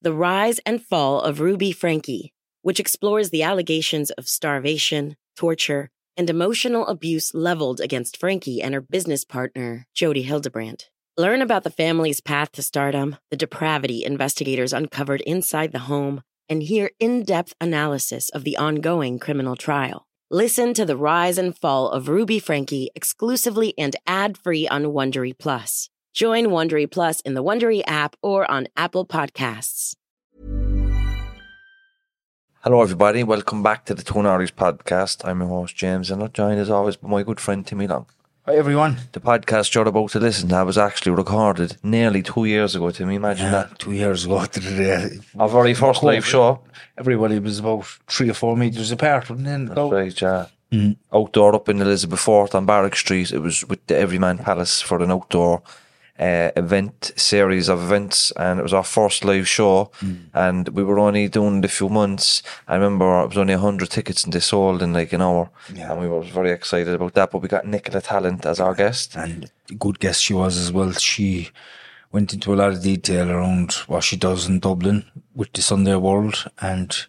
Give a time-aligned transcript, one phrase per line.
[0.00, 6.30] The Rise and Fall of Ruby Franke, which explores the allegations of starvation, torture, and
[6.30, 10.90] emotional abuse leveled against Franke and her business partner, Jodi Hildebrandt.
[11.16, 16.62] Learn about the family's path to stardom, the depravity investigators uncovered inside the home, and
[16.62, 20.06] hear in depth analysis of the ongoing criminal trial.
[20.30, 25.36] Listen to the rise and fall of Ruby Franke exclusively and ad free on Wondery
[25.36, 25.90] Plus.
[26.18, 29.94] Join Wondery Plus in the Wondery app or on Apple Podcasts.
[32.64, 33.22] Hello, everybody.
[33.22, 35.24] Welcome back to the Two Norries podcast.
[35.24, 38.06] I'm your host, James, and I'm joined as always by my good friend Timmy Long.
[38.46, 38.96] Hi everyone.
[39.12, 43.14] The podcast you're about to listen to was actually recorded nearly two years ago, Timmy.
[43.14, 43.78] Imagine Yeah, that.
[43.78, 45.20] two years ago to the day.
[45.38, 46.62] Our very first live show.
[46.98, 49.72] Everybody was about three or four meters apart, wasn't it?
[49.72, 50.46] That's right, yeah.
[50.72, 50.96] Mm.
[51.14, 53.30] Outdoor up in Elizabeth Fort on Barrack Street.
[53.30, 55.62] It was with the Everyman Palace for an outdoor
[56.18, 59.90] uh, event series of events, and it was our first live show.
[60.34, 62.42] And we were only doing it a few months.
[62.66, 65.50] I remember it was only hundred tickets, and they sold in like an hour.
[65.72, 65.92] Yeah.
[65.92, 67.30] And we were very excited about that.
[67.30, 69.16] But we got Nicola Tallant as our guest.
[69.16, 70.92] And good guest she was as well.
[70.92, 71.50] She
[72.10, 75.04] went into a lot of detail around what she does in Dublin
[75.34, 77.06] with the Sunday World, and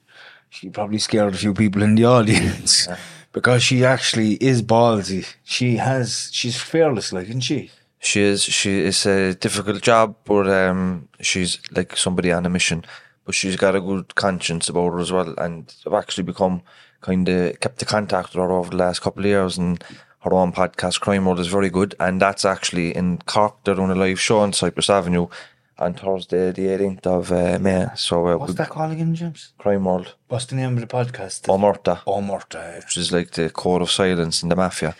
[0.50, 2.88] she probably scared a few people in the audience
[3.32, 5.26] because she actually is ballsy.
[5.44, 7.72] She has, she's fearless, like, isn't she?
[8.00, 8.44] She is.
[8.44, 12.86] She is a difficult job, but um, she's like somebody on a mission.
[13.26, 16.62] But she's got a good conscience about her as well, and I've actually become
[17.02, 19.58] kind of kept the contact with her over the last couple of years.
[19.58, 19.84] And
[20.22, 23.64] her own podcast, Crime World, is very good, and that's actually in Cork.
[23.64, 25.28] They're doing a live show on Cyprus Avenue
[25.78, 27.88] on Thursday, the 18th of uh, May.
[27.96, 29.54] So uh, What's that called again, James?
[29.58, 31.44] Crime World, What's the name of the podcast?
[31.44, 32.04] Omerta.
[32.06, 32.78] Omerta.
[32.84, 34.96] which is like the code of silence in the mafia.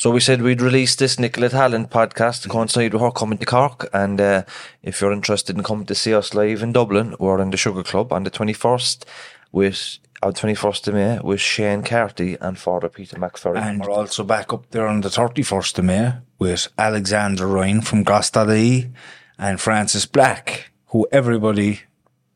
[0.00, 3.44] So we said we'd release this Nicola Tallant podcast to coincide with her coming to
[3.44, 3.86] Cork.
[3.92, 4.44] And uh,
[4.82, 7.82] if you're interested in coming to see us live in Dublin, we're in the Sugar
[7.82, 9.04] Club on the 21st
[9.52, 13.58] with on 21st of May with Shane Carty and Father Peter McVerry.
[13.58, 18.02] And we're also back up there on the 31st of May with Alexander Ryan from
[18.02, 18.90] Gostadie
[19.38, 21.80] and Frances Black, who everybody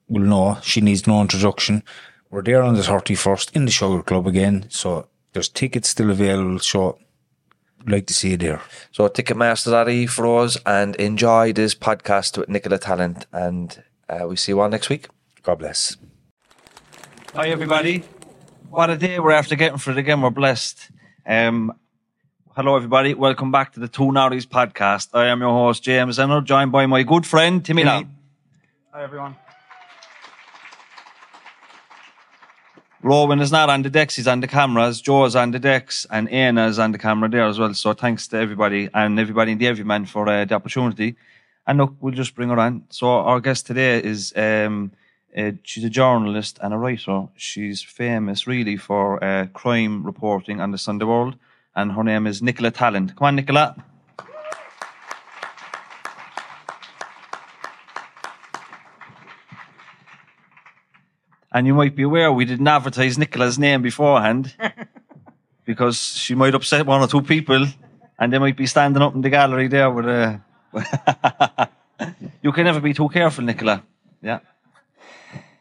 [0.07, 0.59] will know.
[0.63, 1.83] She needs no introduction.
[2.29, 4.67] We're there on the 31st in the Sugar Club again.
[4.69, 6.59] So there's tickets still available.
[6.59, 6.99] So
[7.87, 8.61] like to see you there.
[8.93, 13.27] so Ticketmaster.ie for us and enjoy this podcast with Nicola Tallant.
[13.33, 15.09] And uh, we see you all next week.
[15.43, 15.97] God bless.
[17.35, 18.05] Hi, everybody.
[18.71, 20.21] What a day we're after getting for it again.
[20.21, 20.91] We're blessed.
[21.27, 21.73] Um,
[22.57, 23.15] hello, everybody.
[23.15, 25.09] Welcome back to the Two Norries podcast.
[25.15, 28.15] I am your host, James, and I'm joined by my good friend, Timmy Long.
[28.93, 29.37] Hi everyone.
[33.05, 35.03] Rowan is not on the decks, he's on the cameras.
[35.03, 37.75] Joe's on the decks, and Anna is on the camera there as well.
[37.75, 41.15] So thanks to everybody and everybody in the Everyman for uh, the opportunity.
[41.67, 42.85] And look, we'll just bring her on.
[42.89, 44.93] So our guest today is um,
[45.37, 47.29] uh, she's a journalist and a writer.
[47.37, 51.37] She's famous really for uh, crime reporting on the Sunday World,
[51.77, 53.15] and her name is Nicola Tallant.
[53.17, 53.77] Come on, Nicola.
[61.55, 64.55] And you might be aware we didn't advertise Nicola's name beforehand
[65.65, 67.65] because she might upset one or two people
[68.19, 70.41] and they might be standing up in the gallery there with a.
[72.43, 73.83] you can never be too careful, Nicola.
[74.21, 74.41] Yeah.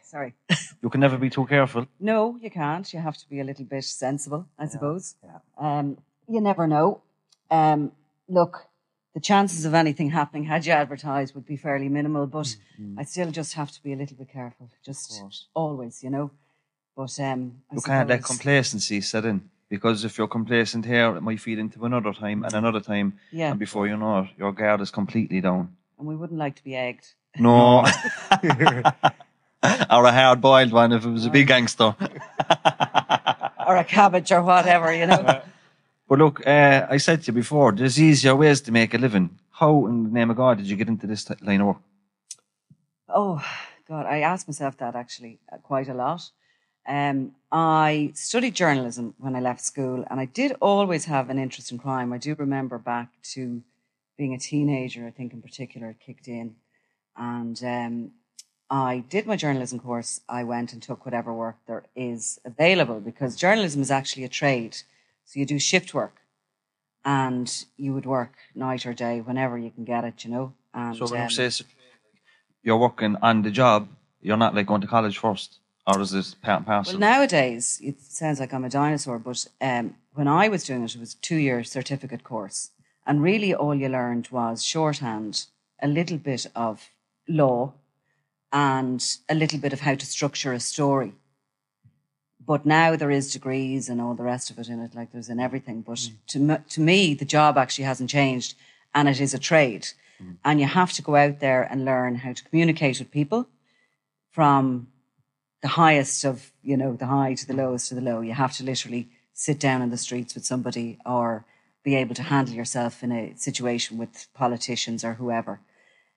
[0.02, 0.34] Sorry.
[0.82, 1.86] You can never be too careful.
[1.98, 2.92] No, you can't.
[2.92, 5.14] You have to be a little bit sensible, I suppose.
[5.56, 5.96] Um,
[6.28, 7.00] you never know.
[7.50, 7.90] Um,
[8.28, 8.66] look,
[9.14, 12.56] the chances of anything happening had you advertised would be fairly minimal, but
[12.98, 14.68] I still just have to be a little bit careful.
[14.84, 15.22] Just
[15.54, 16.30] always, you know.
[16.96, 21.22] But um, I You can't let complacency set in because if you're complacent here, it
[21.22, 23.18] might feed into another time and another time.
[23.32, 23.50] Yeah.
[23.50, 25.76] And before you know it, your guard is completely down.
[25.98, 27.14] and we wouldn't like to be egged.
[27.38, 27.80] No.
[29.90, 31.96] or a hard boiled one if it was a big gangster.
[33.66, 35.42] or a cabbage or whatever, you know.
[36.08, 39.38] But look, uh, I said to you before, there's easier ways to make a living.
[39.50, 41.76] How, in the name of God, did you get into this t- line of work?
[43.08, 43.44] Oh,
[43.88, 46.30] God, I asked myself that actually uh, quite a lot.
[46.86, 51.72] Um, I studied journalism when I left school, and I did always have an interest
[51.72, 52.12] in crime.
[52.12, 53.62] I do remember back to
[54.18, 56.56] being a teenager, I think in particular, it kicked in.
[57.16, 58.10] And um,
[58.68, 60.20] I did my journalism course.
[60.28, 64.76] I went and took whatever work there is available because journalism is actually a trade.
[65.24, 66.16] So you do shift work
[67.04, 70.52] and you would work night or day whenever you can get it, you know.
[70.72, 71.64] And, So when um, you say
[72.62, 73.88] you're working on the job,
[74.20, 76.94] you're not like going to college first, or is this part and parcel?
[76.94, 80.94] Well, nowadays it sounds like I'm a dinosaur, but um, when I was doing it,
[80.94, 82.70] it was a two-year certificate course,
[83.06, 85.46] and really all you learned was shorthand,
[85.82, 86.88] a little bit of
[87.28, 87.74] law,
[88.52, 91.12] and a little bit of how to structure a story.
[92.46, 95.28] But now there is degrees and all the rest of it in it, like there's
[95.28, 95.80] in everything.
[95.82, 98.54] But to m- to me, the job actually hasn't changed,
[98.94, 99.88] and it is a trade,
[100.44, 103.46] and you have to go out there and learn how to communicate with people
[104.30, 104.88] from
[105.62, 108.20] the highest of you know the high to the lowest to the low.
[108.20, 111.44] You have to literally sit down in the streets with somebody or
[111.82, 115.60] be able to handle yourself in a situation with politicians or whoever.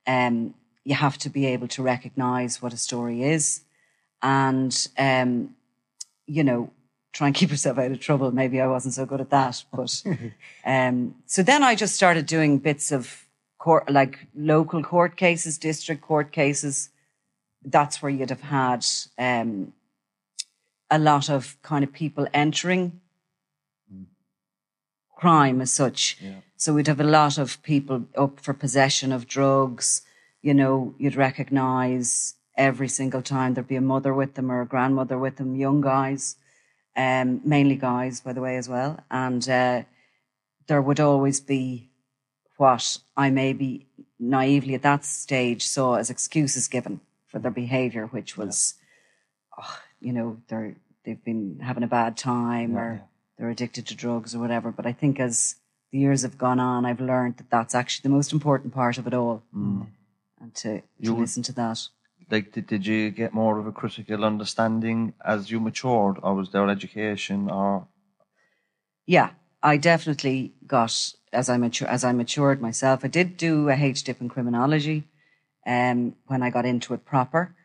[0.05, 0.53] Um,
[0.83, 3.61] you have to be able to recognize what a story is,
[4.21, 5.55] and um,
[6.27, 6.71] you know
[7.13, 8.31] try and keep yourself out of trouble.
[8.31, 10.03] Maybe I wasn't so good at that, but
[10.65, 13.25] um, so then I just started doing bits of
[13.57, 16.89] court, like local court cases, district court cases
[17.67, 18.85] that's where you'd have had
[19.17, 19.73] um,
[20.89, 22.99] a lot of kind of people entering
[25.15, 26.17] crime as such.
[26.55, 30.01] So we'd have a lot of people up for possession of drugs.
[30.41, 34.65] You know, you'd recognize every single time there'd be a mother with them or a
[34.65, 36.35] grandmother with them, young guys,
[36.95, 38.99] um, mainly guys, by the way, as well.
[39.11, 39.83] And uh,
[40.67, 41.89] there would always be
[42.57, 43.85] what I maybe
[44.19, 48.73] naively at that stage saw as excuses given for their behavior, which was,
[49.57, 50.75] oh, you know, they're
[51.05, 53.01] they've been having a bad time or
[53.37, 54.71] they're addicted to drugs or whatever.
[54.71, 55.55] But I think as
[55.91, 59.07] the years have gone on, I've learned that that's actually the most important part of
[59.07, 61.79] it all, and to, to You would- listen to that.
[62.29, 66.51] Like, did, did you get more of a critical understanding as you matured, or was
[66.51, 67.87] there education, or
[69.05, 69.31] Yeah,
[69.63, 73.03] I definitely got as I mature as I matured myself.
[73.03, 75.03] I did do a H dip in criminology,
[75.65, 77.55] um, when I got into it proper,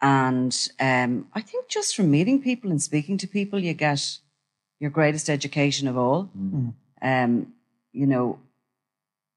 [0.00, 4.18] and um, I think just from meeting people and speaking to people, you get
[4.80, 6.30] your greatest education of all.
[7.02, 7.52] Um,
[7.92, 8.38] you know,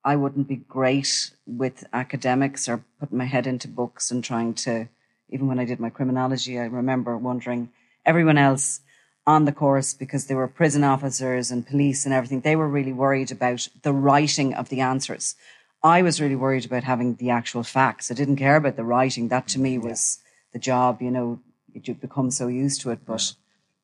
[0.04, 4.90] I wouldn't be great with academics or putting my head into books and trying to.
[5.30, 7.70] Even when I did my criminology, I remember wondering
[8.06, 8.82] everyone else
[9.26, 12.42] on the course because they were prison officers and police and everything.
[12.42, 15.36] They were really worried about the writing of the answers.
[15.84, 18.12] I was really worried about having the actual facts.
[18.12, 19.30] I didn't care about the writing.
[19.30, 20.20] That to me was
[20.54, 21.02] the job.
[21.02, 21.40] You know,
[21.74, 23.34] you become so used to it, but.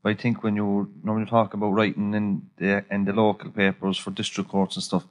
[0.05, 4.11] I think when you normally talk about writing in the in the local papers for
[4.11, 5.05] district courts and stuff,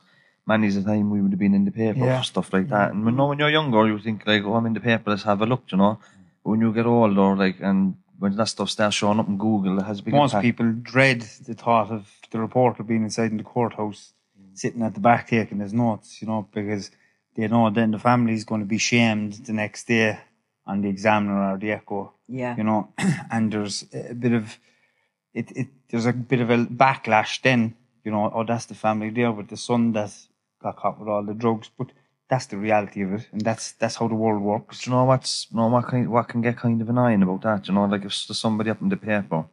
[0.47, 2.19] many's the time we would have been in the paper Yeah.
[2.19, 2.93] for stuff like that.
[2.93, 5.43] And when, when you're younger, you think like, oh, I'm in the paper, let's have
[5.43, 5.99] a look, you know.
[6.43, 9.79] But when you get older, like, and when that stuff starts showing up in Google,
[9.81, 10.43] it has a big Most impact.
[10.43, 14.57] people dread the thought of the reporter being inside in the courthouse, mm.
[14.57, 16.91] sitting at the back taking his notes, you know, because
[17.35, 20.19] they know then the family's going to be shamed the next day
[20.67, 22.13] on the Examiner or the Echo.
[22.29, 22.57] Yeah.
[22.57, 22.93] You know,
[23.31, 24.59] and there's a bit of
[25.35, 25.69] it, it.
[25.89, 27.75] There's a bit of a backlash then.
[28.05, 30.13] You know, oh, that's the family there with the son that
[30.63, 31.89] got caught with all the drugs, but
[32.29, 34.83] that's the reality of it, and that's that's how the world works.
[34.83, 37.43] Do you know what's you know what kind what can get kind of annoying about
[37.43, 37.69] that?
[37.69, 39.45] You know, like if there's somebody up in the paper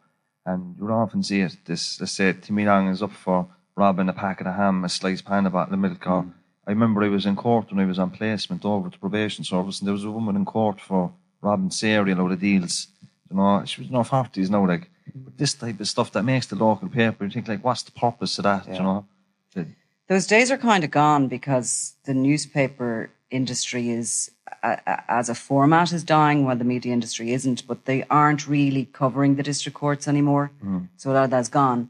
[0.46, 4.14] and you'll often see it, this let's say Timmy Long is up for robbing a
[4.14, 6.06] packet of ham, a sliced pan, a bottle of milk.
[6.08, 6.34] Or mm.
[6.68, 9.80] I remember I was in court when I was on placement over to probation service,
[9.80, 12.88] and there was a woman in court for robbing cereal out of Dealz.
[13.30, 14.90] You know, she was in her forties now, like.
[15.16, 17.92] But this type of stuff that makes the local paper, you think like, what's the
[17.92, 18.68] purpose of that?
[18.68, 19.06] You know,
[19.54, 19.68] The-
[20.08, 24.32] those days are kind of gone because the newspaper industry is
[24.62, 28.86] a, as a format is dying while the media industry isn't but they aren't really
[28.86, 30.52] covering the district courts anymore.
[30.64, 30.90] Mm.
[30.98, 31.90] So a lot of that's gone.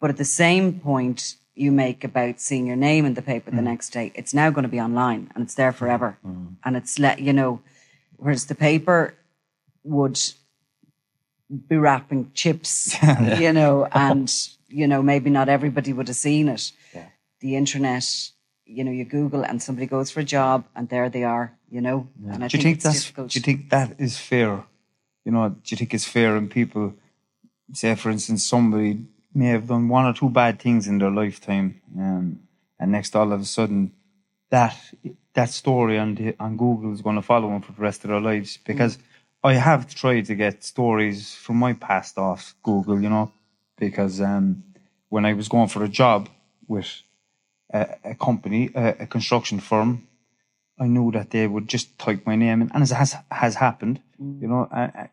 [0.00, 3.56] But at the same point you make about seeing your name in the paper the
[3.56, 3.64] mm.
[3.64, 6.18] next day it's now going to be online and it's there forever.
[6.26, 6.56] Mm.
[6.64, 7.60] And it's let you know
[8.16, 9.14] whereas the paper
[9.82, 10.20] would
[11.66, 12.96] be wrapping chips
[13.38, 14.32] you know and
[14.68, 16.72] you know maybe not everybody would have seen it
[17.40, 18.04] the internet,
[18.64, 21.80] you know, you Google and somebody goes for a job and there they are, you
[21.80, 22.08] know.
[22.30, 23.00] And I do you think it's that's?
[23.00, 23.30] difficult.
[23.30, 24.64] Do you think that is fair
[25.28, 26.94] you know, do you think it's fair in people,
[27.74, 28.98] say, for instance, somebody
[29.34, 32.40] may have done one or two bad things in their lifetime, um,
[32.80, 33.92] and next all of a sudden,
[34.48, 34.74] that
[35.34, 38.08] that story on the, on Google is going to follow them for the rest of
[38.08, 38.96] their lives because
[39.44, 43.30] I have tried to get stories from my past off Google, you know,
[43.76, 44.64] because um,
[45.10, 46.30] when I was going for a job
[46.66, 47.02] with
[47.72, 50.06] a, a company, a, a construction firm,
[50.80, 54.00] I knew that they would just type my name in, and as has has happened,
[54.18, 54.68] you know,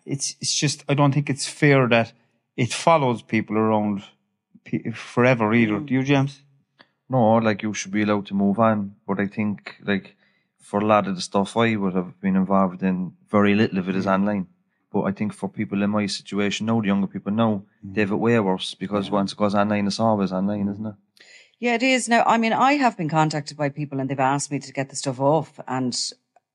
[0.05, 2.13] it's it's just I don't think it's fair that
[2.55, 4.03] it follows people around
[4.93, 5.79] forever either.
[5.79, 6.41] Do you, James?
[7.09, 8.95] No, like you should be allowed to move on.
[9.07, 10.15] But I think like
[10.59, 13.89] for a lot of the stuff I would have been involved in, very little of
[13.89, 14.47] it is online.
[14.91, 17.93] But I think for people in my situation now, the younger people now, mm.
[17.93, 20.95] they have it way worse because once it goes online, it's always online, isn't it?
[21.59, 22.09] Yeah, it is.
[22.09, 24.89] Now, I mean, I have been contacted by people and they've asked me to get
[24.89, 25.97] the stuff off, and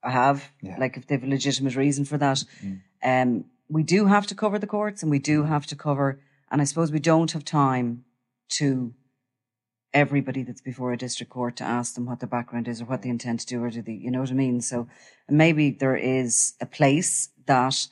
[0.02, 2.44] I have, like, if they've a legitimate reason for that.
[3.02, 6.60] Um, we do have to cover the courts and we do have to cover, and
[6.60, 8.04] I suppose we don't have time
[8.50, 8.92] to
[9.92, 13.02] everybody that's before a district court to ask them what their background is or what
[13.02, 14.60] they intend to do or do they, you know what I mean?
[14.60, 14.88] So
[15.28, 17.88] maybe there is a place that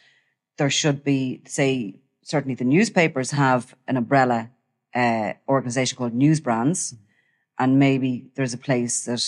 [0.59, 4.51] there should be, say, certainly the newspapers have an umbrella
[4.95, 6.95] uh, organization called News Brands,
[7.59, 9.25] and maybe there's a place that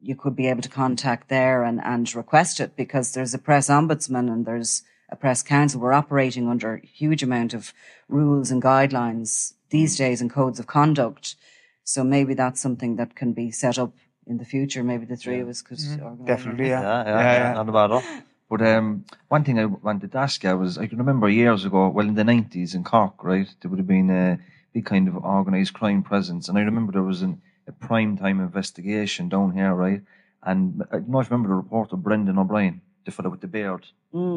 [0.00, 3.68] you could be able to contact there and, and request it because there's a press
[3.68, 5.80] ombudsman and there's a press council.
[5.80, 7.72] We're operating under a huge amount of
[8.08, 11.36] rules and guidelines these days and codes of conduct.
[11.84, 13.92] So maybe that's something that can be set up
[14.26, 14.82] in the future.
[14.82, 16.82] Maybe the three of us could organise Definitely, yeah.
[16.82, 18.04] Yeah, yeah, yeah, not about it.
[18.48, 21.88] But um, one thing I wanted to ask you was I can remember years ago,
[21.88, 24.38] well, in the 90s in Cork, right, there would have been a
[24.72, 26.48] big kind of organised crime presence.
[26.48, 30.02] And I remember there was an, a prime time investigation down here, right?
[30.44, 33.48] And I don't know if you remember the reporter Brendan O'Brien, the fellow with the
[33.48, 33.86] beard.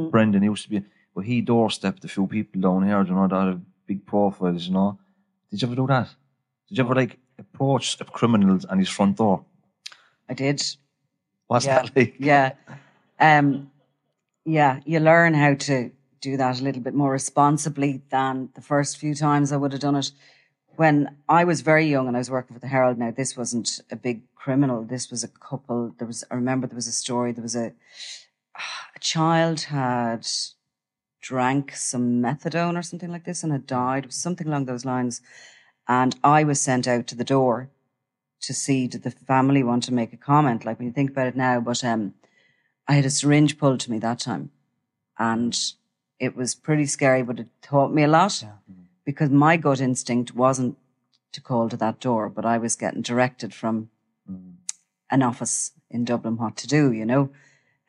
[0.09, 3.27] Brendan He used to be, well, he doorstepped a few people down here, you know,
[3.27, 4.97] that had big profiles, you know.
[5.51, 6.09] Did you ever do that?
[6.67, 9.45] Did you ever, like, approach criminals on his front door?
[10.27, 10.61] I did.
[11.47, 11.81] What's yeah.
[11.81, 12.15] that like?
[12.19, 12.53] Yeah.
[13.19, 13.71] Um,
[14.45, 15.91] yeah, you learn how to
[16.21, 19.81] do that a little bit more responsibly than the first few times I would have
[19.81, 20.11] done it.
[20.75, 23.81] When I was very young and I was working for the Herald, now this wasn't
[23.91, 24.83] a big criminal.
[24.83, 25.93] This was a couple.
[25.97, 27.31] There was, I remember there was a story.
[27.31, 27.73] There was a,
[28.95, 30.27] a child had
[31.21, 34.05] drank some methadone or something like this and had died.
[34.05, 35.21] It was something along those lines.
[35.87, 37.69] And I was sent out to the door
[38.41, 40.65] to see did the family want to make a comment.
[40.65, 42.13] Like when you think about it now, but um,
[42.89, 44.49] I had a syringe pulled to me that time,
[45.19, 45.55] and
[46.19, 48.43] it was pretty scary, but it taught me a lot
[49.05, 50.75] because my gut instinct wasn't
[51.33, 53.91] to call to that door, but I was getting directed from
[55.11, 56.91] an office in Dublin what to do.
[56.91, 57.29] You know,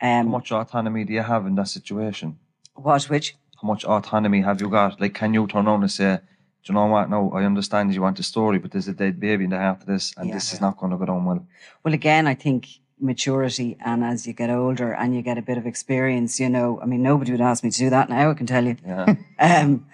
[0.03, 2.39] How um, much autonomy do you have in that situation?
[2.75, 5.01] what which How much autonomy have you got?
[5.01, 6.19] Like, can you turn around and say,
[6.63, 7.09] do you know what?
[7.09, 9.81] No, I understand you want a story, but there's a dead baby in the heart
[9.81, 11.47] of this, and this is not going to go down well.
[11.83, 12.69] Well, again, I think
[13.01, 16.79] maturity and as you get older and you get a bit of experience, you know,
[16.83, 18.77] I mean, nobody would ask me to do that now, I can tell you.
[18.87, 19.15] Yeah.
[19.39, 19.87] Um,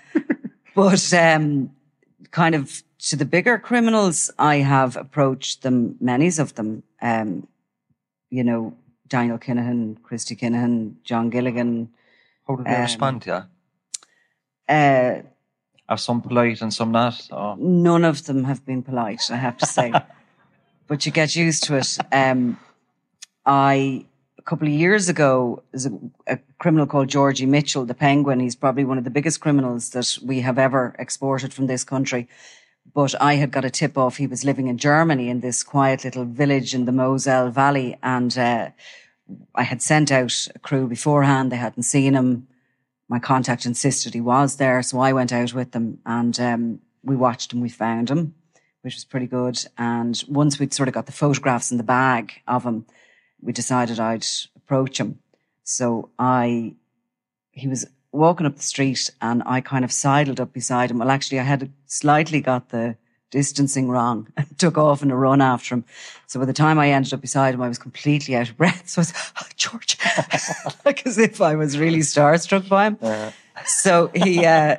[0.75, 1.71] but um,
[2.33, 7.47] kind of to the bigger criminals, I have approached them, many of them, um,
[8.29, 8.75] you know,
[9.09, 11.89] Daniel Kinahan, Christy Kinahan, John Gilligan.
[12.49, 13.31] How did they Um, respond to
[14.69, 14.75] you?
[14.75, 15.23] Uh,
[15.89, 17.29] Are some polite and some not?
[17.31, 19.93] Or, none of them have been polite, I have to say.
[20.89, 21.99] but you get used to it.
[22.13, 22.59] Um,
[23.47, 24.05] I
[24.39, 28.41] a couple of years ago, there's a, a criminal called Georgie Mitchell, the Penguin.
[28.41, 32.29] He's probably one of the biggest criminals that we have ever exported from this country.
[32.95, 34.17] But I had got a tip off.
[34.17, 38.37] He was living in Germany in this quiet little village in the Moselle Valley, and
[38.39, 38.71] uh,
[39.55, 41.51] I had sent out a crew beforehand.
[41.51, 42.47] They hadn't seen him
[43.09, 47.15] my contact insisted he was there, so I went out with them and um, we
[47.15, 47.61] watched him.
[47.61, 48.35] We found him,
[48.83, 49.65] which was pretty good.
[49.79, 52.87] And once we'd sort of got the photographs in the bag of him,
[53.41, 54.27] we decided I'd
[54.57, 55.19] approach him.
[55.65, 56.75] So I,
[57.51, 60.99] he was walking up the street and I kind of sidled up beside him.
[60.99, 62.97] Well, actually, I had slightly got the
[63.31, 65.85] distancing wrong and took off in a run after him.
[66.27, 68.85] So by the time I ended up beside him, I was completely out of breath.
[68.87, 69.99] So I was, oh, George,
[70.85, 73.33] like as if I was really starstruck by him.
[73.65, 74.77] So he, uh,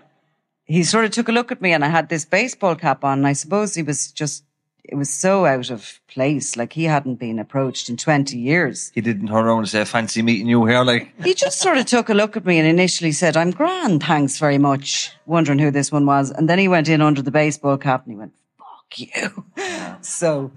[0.66, 3.20] he sort of took a look at me and I had this baseball cap on.
[3.20, 4.44] And I suppose he was just,
[4.88, 6.56] it was so out of place.
[6.58, 8.92] Like he hadn't been approached in 20 years.
[8.96, 11.86] he didn't turn around and say, fancy meeting you here, like, He just sort of
[11.86, 15.72] took a look at me and initially said, I'm grand, thanks very much, wondering who
[15.72, 16.32] this one was.
[16.32, 19.46] And then he went in under the baseball cap and he went, fuck you.
[20.02, 20.52] So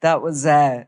[0.00, 0.84] that was, uh,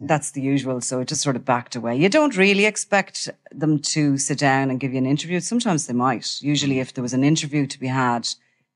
[0.00, 0.80] That's the usual.
[0.80, 1.96] So it just sort of backed away.
[1.96, 5.40] You don't really expect them to sit down and give you an interview.
[5.40, 6.42] Sometimes they might.
[6.42, 8.26] Usually, if there was an interview to be had,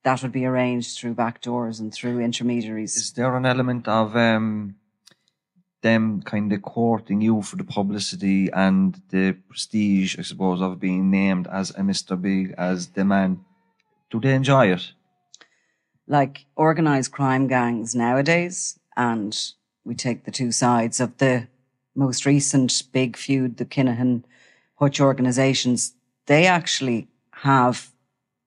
[0.05, 2.97] that would be arranged through back doors and through intermediaries.
[2.97, 4.77] Is there an element of um,
[5.83, 11.11] them kind of courting you for the publicity and the prestige, I suppose, of being
[11.11, 12.21] named as a Mr.
[12.21, 13.45] Big, as the man?
[14.11, 14.93] Do they enjoy it?
[16.07, 19.37] like organized crime gangs nowadays, and
[19.85, 21.49] we take the two sides of the
[21.95, 24.25] most recent big feud, the Kinahan
[24.77, 25.95] Hutch organizations,
[26.27, 27.93] they actually have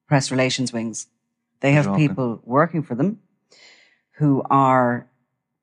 [0.06, 1.06] press relations wings.
[1.60, 3.20] They have people working for them
[4.12, 5.08] who are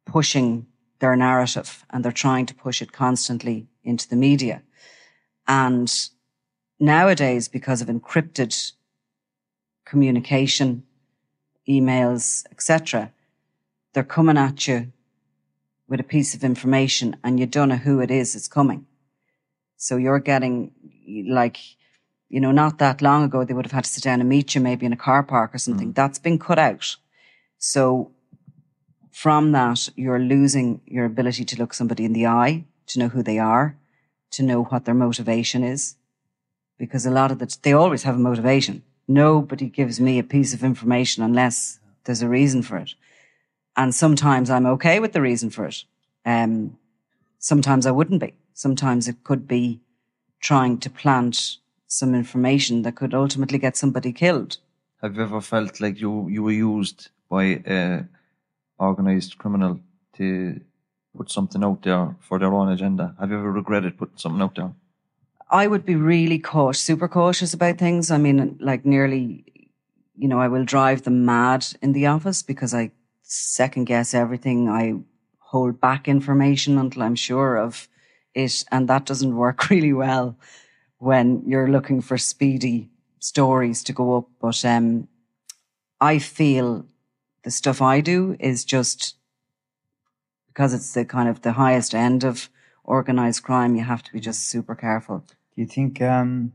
[0.05, 0.67] pushing
[0.99, 4.61] their narrative and they're trying to push it constantly into the media.
[5.47, 5.93] And
[6.79, 8.73] nowadays, because of encrypted
[9.85, 10.83] communication,
[11.67, 13.11] emails, etc.,
[13.93, 14.91] they're coming at you
[15.87, 18.85] with a piece of information and you don't know who it is that's coming.
[19.77, 20.71] So you're getting
[21.27, 21.57] like,
[22.35, 24.55] you know, not that long ago, they would have had to sit down and meet
[24.55, 25.93] you maybe in a car park or something.
[25.93, 26.97] That's been cut out.
[27.57, 28.11] So
[29.09, 33.23] from that, you're losing your ability to look somebody in the eye, to know who
[33.23, 33.77] they are,
[34.31, 35.95] to know what their motivation is.
[36.77, 38.83] Because a lot of the, they always have a motivation.
[39.07, 42.95] Nobody gives me a piece of information unless there's a reason for it.
[43.77, 45.85] And sometimes I'm okay with the reason for it.
[46.25, 46.77] Um,
[47.39, 48.33] sometimes I wouldn't be.
[48.53, 49.79] Sometimes it could be
[50.41, 51.59] trying to plant
[51.95, 54.57] some information that could ultimately get somebody killed.
[55.01, 58.03] Have you ever felt like you, you were used by a
[58.77, 59.79] organized criminal
[60.17, 60.59] to
[61.15, 63.15] put something out there for their own agenda?
[63.19, 64.71] Have you ever regretted putting something out there?
[65.49, 68.11] I would be really cautious, super cautious about things.
[68.11, 69.45] I mean, like nearly,
[70.17, 74.69] you know, I will drive them mad in the office because I second guess everything.
[74.69, 74.95] I
[75.39, 77.87] hold back information until I'm sure of
[78.33, 78.63] it.
[78.71, 80.35] And that doesn't work really well
[80.99, 84.27] when you're looking for speedy stories to go up.
[84.39, 85.07] But, um,
[86.01, 86.85] I feel
[87.43, 89.15] the stuff I do is just
[90.47, 92.49] because it's the kind of the highest end of
[92.83, 93.75] organized crime.
[93.75, 95.19] You have to be just super careful.
[95.27, 96.51] Do you think um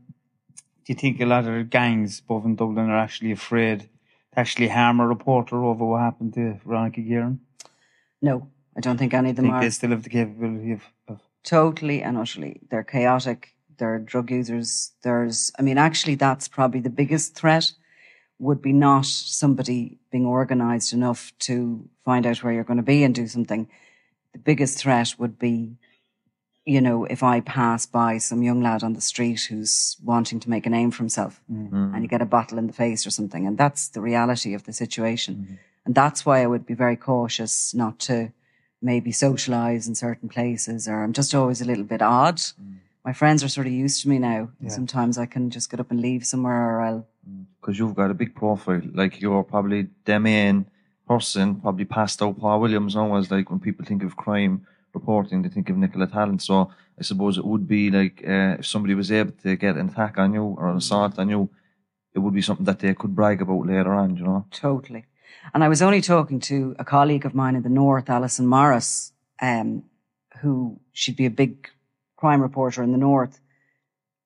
[0.85, 4.39] do you think a lot of the gangs above in Dublin are actually afraid to
[4.39, 7.39] actually harm a reporter over what happened to Veronica Guerin?
[8.21, 9.61] No, I don't think any of I them think are.
[9.61, 12.61] they still have the capability of, of Totally and utterly.
[12.69, 13.55] They're chaotic.
[13.81, 14.91] They're drug users.
[15.01, 17.71] There's, I mean, actually, that's probably the biggest threat
[18.37, 23.03] would be not somebody being organized enough to find out where you're going to be
[23.03, 23.67] and do something.
[24.33, 25.77] The biggest threat would be,
[26.63, 30.49] you know, if I pass by some young lad on the street who's wanting to
[30.51, 31.95] make a name for himself mm-hmm.
[31.95, 33.47] and you get a bottle in the face or something.
[33.47, 35.33] And that's the reality of the situation.
[35.35, 35.55] Mm-hmm.
[35.87, 38.31] And that's why I would be very cautious not to
[38.79, 42.37] maybe socialize in certain places or I'm just always a little bit odd.
[42.37, 42.80] Mm.
[43.03, 44.49] My friends are sort of used to me now.
[44.67, 47.07] Sometimes I can just get up and leave somewhere or I'll,
[47.59, 48.81] Because you've got a big profile.
[48.93, 50.67] Like you're probably the main
[51.07, 55.49] person, probably passed out Paul Williams always like when people think of crime reporting, they
[55.49, 56.41] think of Nicola Tallant.
[56.41, 59.89] So I suppose it would be like uh, if somebody was able to get an
[59.89, 61.49] attack on you or an assault on you,
[62.13, 64.45] it would be something that they could brag about later on, you know.
[64.51, 65.05] Totally.
[65.53, 69.13] And I was only talking to a colleague of mine in the north, Alison Morris,
[69.41, 69.83] um,
[70.41, 71.69] who she'd be a big
[72.21, 73.39] crime reporter in the north.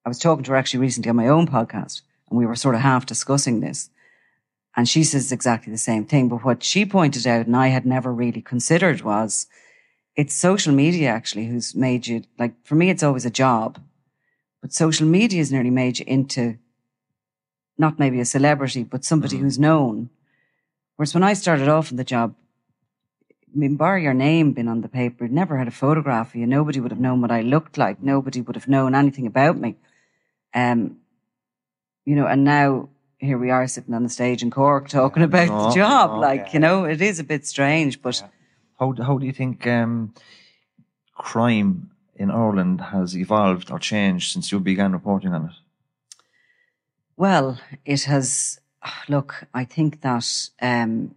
[0.06, 2.76] I was talking to her actually recently on my own podcast, and we were sort
[2.76, 3.90] of half discussing this.
[4.76, 6.28] And she says exactly the same thing.
[6.28, 9.48] But what she pointed out, and I had never really considered, was
[10.18, 13.80] it's social media actually who's made you like for me, it's always a job,
[14.62, 16.58] but social media has nearly made you into
[17.78, 19.42] not maybe a celebrity, but somebody mm.
[19.42, 20.10] who's known.
[20.98, 22.36] Whereas when I started off in the job,
[23.56, 26.46] I mean, bar your name being on the paper, never had a photograph of you.
[26.46, 28.04] Nobody would have known what I looked like.
[28.04, 29.76] Nobody would have known anything about me.
[30.54, 30.98] Um,
[32.04, 35.48] you know, and now here we are sitting on the stage in Cork talking about
[35.48, 36.12] No, the job.
[36.12, 38.22] no, like, you know, it is a bit strange, but
[38.78, 40.14] How how do you think um,
[41.14, 45.56] crime in Ireland has evolved or changed since you began reporting on it?
[47.18, 48.60] Well, it has.
[49.08, 51.16] Look, I think that um,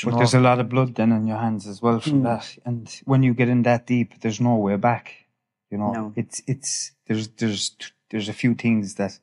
[0.04, 2.58] But there's a lot of blood then on your hands as well from that.
[2.64, 5.12] And when you get in that deep, there's no way back.
[5.70, 6.12] You know, No.
[6.16, 7.76] it's it's there's there's
[8.10, 9.18] there's a few things that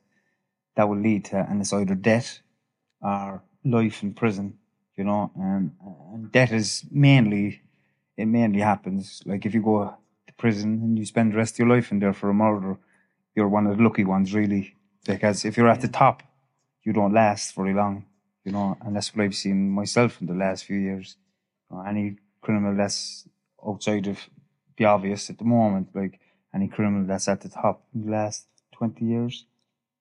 [0.76, 2.40] that will lead to, and it's either death
[3.02, 4.58] or life in prison.
[4.96, 5.72] You know, um,
[6.14, 7.60] and death is mainly
[8.16, 9.94] it mainly happens like if you go
[10.26, 12.78] to prison and you spend the rest of your life in there for a murder,
[13.38, 14.74] you're one of the lucky ones, really.
[15.06, 16.22] Because if you're at the top,
[16.82, 18.04] you don't last very long,
[18.44, 21.16] you know, and that's what I've seen myself in the last few years.
[21.86, 23.28] Any criminal that's
[23.66, 24.18] outside of
[24.76, 26.18] the obvious at the moment, like
[26.52, 29.44] any criminal that's at the top in the last 20 years,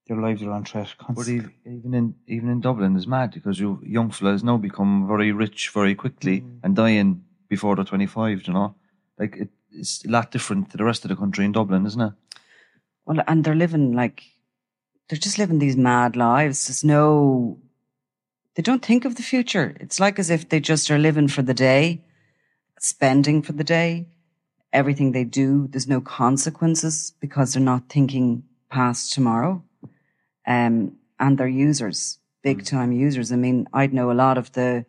[0.08, 1.38] their lives are on But constantly.
[1.39, 5.32] ev- even in even in Dublin is mad because you young fellas now become very
[5.32, 6.60] rich very quickly mm.
[6.63, 7.10] and dying
[7.50, 8.47] before they're twenty five.
[8.47, 8.76] You know,
[9.19, 12.02] like it, it's a lot different to the rest of the country in Dublin, isn't
[12.10, 12.13] it?
[13.08, 14.22] Well, and they're living like
[15.08, 16.67] they're just living these mad lives.
[16.67, 17.58] There's no,
[18.56, 19.78] they don't think of the future.
[19.80, 22.04] It's like as if they just are living for the day,
[22.80, 24.08] spending for the day.
[24.74, 29.63] Everything they do, there's no consequences because they're not thinking past tomorrow.
[30.46, 33.32] Um, and they're users, big time users.
[33.32, 34.86] I mean, I'd know a lot of the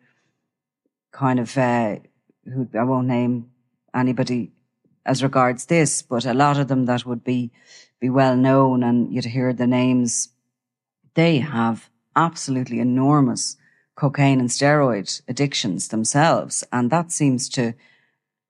[1.13, 1.95] kind of, uh,
[2.43, 3.51] who I won't name
[3.95, 4.51] anybody
[5.05, 7.51] as regards this, but a lot of them that would be
[7.99, 10.29] be well known and you'd hear the names.
[11.15, 13.57] They have absolutely enormous
[13.95, 17.73] cocaine and steroid addictions themselves, and that seems to.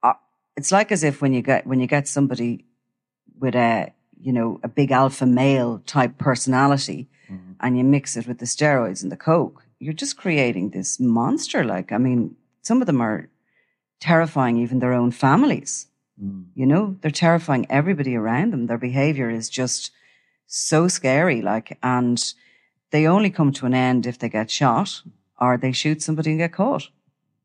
[0.03, 0.13] Uh,
[0.55, 2.65] it's like as if when you get when you get somebody
[3.39, 7.09] with a you know a big alpha male type personality,
[7.59, 11.63] and you mix it with the steroids and the coke, you're just creating this monster.
[11.63, 13.29] Like I mean, some of them are
[13.99, 15.87] terrifying even their own families.
[16.55, 18.67] You know, they're terrifying everybody around them.
[18.67, 19.91] Their behavior is just
[20.47, 21.41] so scary.
[21.41, 22.21] Like, and
[22.91, 25.01] they only come to an end if they get shot
[25.39, 26.89] or they shoot somebody and get caught.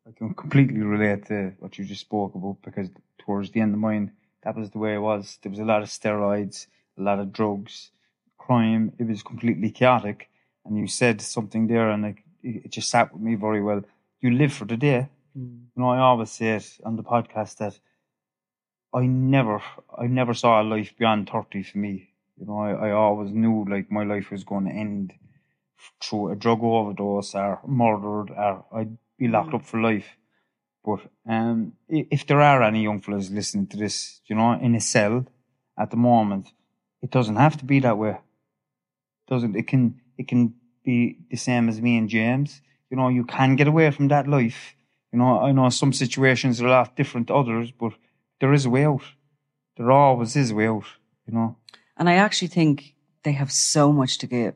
[0.06, 3.80] I can completely relate to what you just spoke about because towards the end of
[3.80, 5.38] mine, that was the way it was.
[5.42, 6.66] There was a lot of steroids,
[6.98, 7.90] a lot of drugs,
[8.36, 8.92] crime.
[8.98, 10.28] It was completely chaotic.
[10.66, 13.82] And you said something there, and it it just sat with me very well.
[14.20, 15.08] You live for the day.
[15.34, 15.64] Hmm.
[15.74, 17.78] You know, I always say it on the podcast that
[18.94, 19.60] I never,
[19.98, 22.10] I never saw a life beyond thirty for me.
[22.38, 25.12] You know, I, I always knew like my life was going to end
[26.02, 30.16] through a drug overdose or murdered or I'd be locked up for life.
[30.84, 34.80] But um, if there are any young fellas listening to this, you know, in a
[34.80, 35.26] cell
[35.78, 36.52] at the moment,
[37.02, 38.18] it doesn't have to be that way.
[39.28, 40.54] Doesn't it can it can
[40.84, 42.60] be the same as me and James.
[42.90, 44.76] You know, you can get away from that life.
[45.12, 47.92] You know, I know some situations are a lot different to others, but
[48.40, 49.02] there is out.
[49.76, 50.84] There always is out.
[51.26, 51.56] You know.
[51.96, 54.54] And I actually think they have so much to give,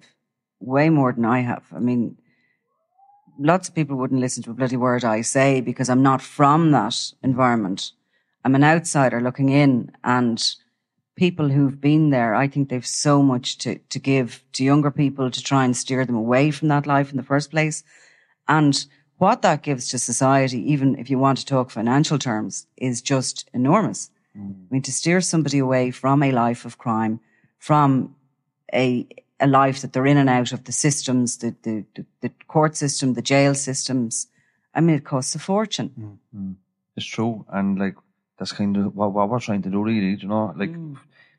[0.60, 1.64] way more than I have.
[1.74, 2.18] I mean,
[3.38, 6.72] lots of people wouldn't listen to a bloody word I say because I'm not from
[6.72, 7.92] that environment.
[8.44, 10.42] I'm an outsider looking in and
[11.18, 15.30] people who've been there, I think they've so much to, to give to younger people
[15.30, 17.82] to try and steer them away from that life in the first place.
[18.46, 18.86] And
[19.18, 23.48] what that gives to society, even if you want to talk financial terms, is just
[23.52, 24.11] enormous.
[24.37, 24.54] Mm.
[24.54, 27.20] I mean, to steer somebody away from a life of crime,
[27.59, 28.14] from
[28.72, 29.07] a
[29.40, 31.85] a life that they're in and out of the systems, the the,
[32.20, 34.28] the, court system, the jail systems.
[34.74, 35.90] I mean, it costs a fortune.
[35.98, 36.54] Mm, mm.
[36.96, 37.96] It's true, and like
[38.38, 40.16] that's kind of what, what we're trying to do, really.
[40.16, 40.74] You know, like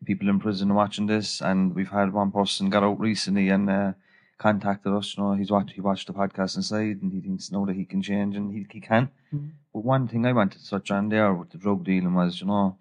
[0.06, 3.70] people in prison are watching this, and we've had one person got out recently and
[3.70, 3.94] uh,
[4.40, 5.16] contacted us.
[5.16, 7.86] You know, he's watched he watched the podcast inside, and he thinks now that he
[7.86, 9.12] can change, and he he can.
[9.34, 9.50] Mm-hmm.
[9.74, 12.48] But one thing I wanted to touch on there with the drug dealing was, you
[12.48, 12.78] know,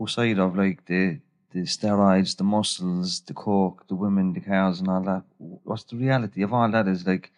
[0.00, 1.18] outside of like the
[1.52, 5.24] the steroids, the muscles, the coke, the women, the cars, and all that.
[5.38, 6.86] What's the reality of all that?
[6.88, 7.30] Is like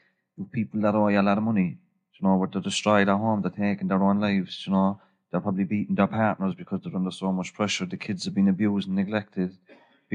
[0.52, 1.78] people that owe you a lot of money.
[2.14, 4.64] You know, where they're destroyed at home, they're taking their own lives.
[4.66, 7.86] You know, they're probably beating their partners because they're under so much pressure.
[7.86, 9.56] The kids have been abused and neglected.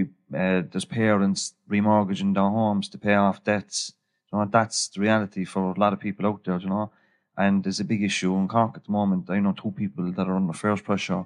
[0.03, 3.93] Uh, there's parents remortgaging their homes to pay off debts.
[4.31, 6.59] You know, that's the reality for a lot of people out there.
[6.59, 6.91] You know,
[7.37, 9.29] and there's a big issue in Cork at the moment.
[9.29, 11.25] I know two people that are under fierce pressure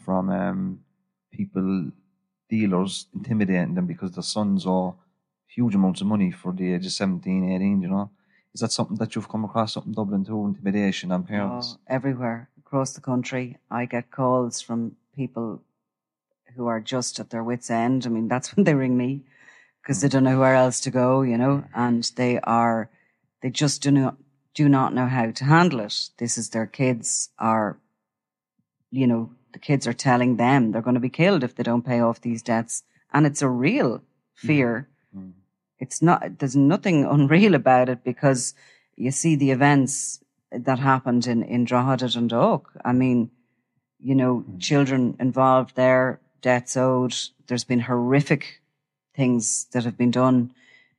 [0.00, 0.80] from um,
[1.32, 1.90] people,
[2.48, 4.96] dealers, intimidating them because their sons owe
[5.46, 8.10] huge amounts of money for the age of 17, 18, you know.
[8.54, 11.76] Is that something that you've come across up in Dublin too, intimidation on parents?
[11.76, 15.62] Oh, everywhere across the country, I get calls from people
[16.56, 18.06] who are just at their wits' end.
[18.06, 19.22] I mean, that's when they ring me
[19.82, 22.90] because they don't know where else to go, you know, and they are,
[23.42, 24.16] they just do not,
[24.54, 26.10] do not know how to handle it.
[26.18, 27.78] This is their kids are,
[28.90, 31.86] you know, the kids are telling them they're going to be killed if they don't
[31.86, 32.82] pay off these debts.
[33.12, 34.46] And it's a real mm-hmm.
[34.46, 34.88] fear.
[35.16, 35.30] Mm-hmm.
[35.78, 38.54] It's not, there's nothing unreal about it because
[38.96, 42.72] you see the events that happened in, in Drogheda and Dundalk.
[42.84, 43.30] I mean,
[44.00, 44.58] you know, mm-hmm.
[44.58, 47.14] children involved there, debts owed.
[47.46, 48.60] There's been horrific
[49.14, 50.52] things that have been done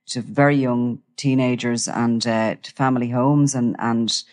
[0.07, 4.23] to very young teenagers and uh, to family homes and, and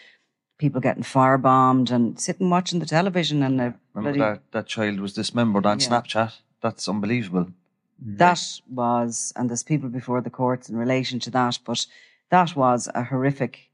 [0.59, 5.01] people getting firebombed and sitting watching the television and a Remember bloody, that, that child
[5.01, 5.89] was dismembered on Yeah.
[5.89, 6.33] Snapchat?
[6.63, 7.49] That's unbelievable.
[7.99, 11.87] that was, and there's people before the courts in relation to that, but
[12.31, 13.71] that was a horrific,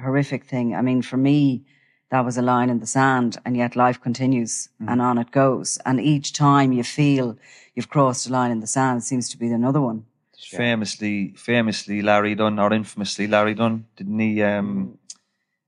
[0.00, 0.74] horrific thing.
[0.74, 1.64] I mean, for me,
[2.10, 5.78] that was a line in the sand, and yet life continues and on it goes.
[5.84, 7.36] And each time you feel
[7.74, 10.06] you've crossed a line in the sand, it seems to be another one.
[10.36, 14.98] Famously, famously, Larry Dunne, or infamously, Larry Dunne, didn't he um,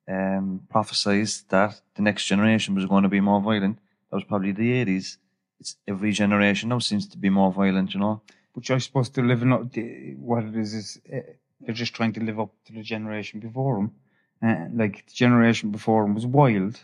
[0.08, 3.78] um, prophesize that the next generation was going to be more violent?
[4.10, 5.16] That was probably the 80s.
[5.58, 8.20] It's every generation now seems to be more violent, you know.
[8.54, 9.72] But I suppose they're living up.
[9.72, 11.20] The, what it is is uh,
[11.60, 13.94] they're just trying to live up to the generation before them.
[14.42, 16.78] Uh, like the generation before them was wild,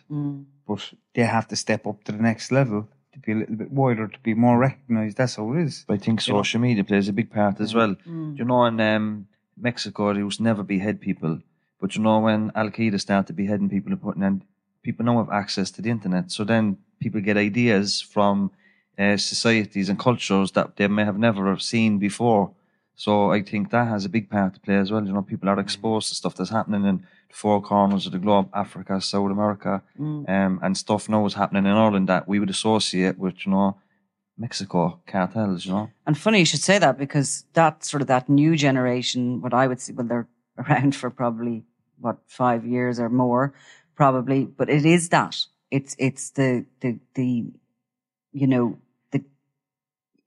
[0.67, 3.71] but they have to step up to the next level to be a little bit
[3.71, 5.19] wider, to be more recognised.
[5.19, 5.85] That's how it is.
[5.87, 7.95] But I think social media plays a big part as well.
[8.07, 11.41] You know, in um, Mexico, there used to never behead people.
[11.81, 14.43] But you know, when Al Qaeda started beheading people and putting in,
[14.83, 16.31] people now have access to the internet.
[16.33, 18.51] So then people get ideas from
[18.99, 22.53] uh, societies and cultures that they may have never seen before.
[23.05, 25.05] So I think that has a big part to play as well.
[25.05, 26.99] You know, people are exposed to stuff that's happening in
[27.31, 31.67] the four corners of the globe, Africa, South America, um, and stuff now is happening
[31.67, 33.77] in Ireland that we would associate with, you know,
[34.39, 35.91] Mexico cartels, you know.
[36.07, 39.67] And funny you should say that because that sort of that new generation, what I
[39.67, 41.65] would say, well, they're around for probably
[41.99, 43.53] what five years or more,
[43.97, 44.45] probably.
[44.45, 45.35] But it is that
[45.73, 47.47] it's it's the the the
[48.33, 48.79] you know
[49.11, 49.25] the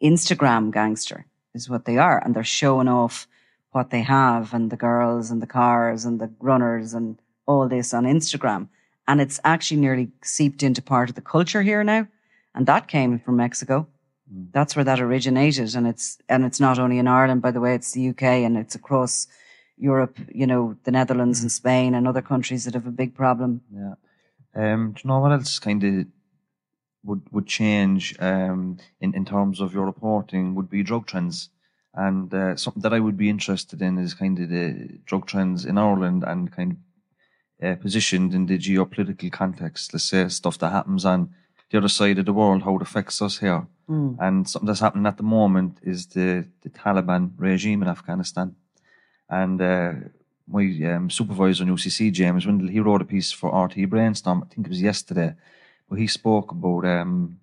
[0.03, 3.27] Instagram gangster is what they are, and they're showing off
[3.71, 7.93] what they have and the girls and the cars and the runners and all this
[7.93, 8.67] on Instagram,
[9.07, 12.07] and it's actually nearly seeped into part of the culture here now,
[12.53, 13.87] and that came from Mexico.
[14.51, 17.75] That's where that originated and it's and it's not only in Ireland by the way
[17.75, 19.27] it's the UK and it's across
[19.77, 23.61] Europe you know the Netherlands and Spain and other countries that have a big problem.
[23.71, 23.93] Yeah.
[24.55, 26.05] Um, do you know what else kind of
[27.05, 31.49] would would change um, in in terms of your reporting would be drug trends,
[31.93, 35.65] and uh, something that I would be interested in is kind of the drug trends
[35.65, 36.77] in Ireland and kind of
[37.67, 39.93] uh, positioned in the geopolitical context.
[39.93, 41.29] Let's say stuff that happens on
[41.71, 43.67] the other side of the world, how it affects us here,
[44.19, 48.55] and something that's happening at the moment is the the Taliban regime in Afghanistan.
[49.29, 49.93] And uh,
[50.47, 50.63] my
[50.93, 54.67] um, supervisor in UCC, James Windle, he wrote a piece for RTÉ Brainstorm, I think
[54.67, 55.33] it was yesterday,
[55.87, 57.39] where he spoke about, um,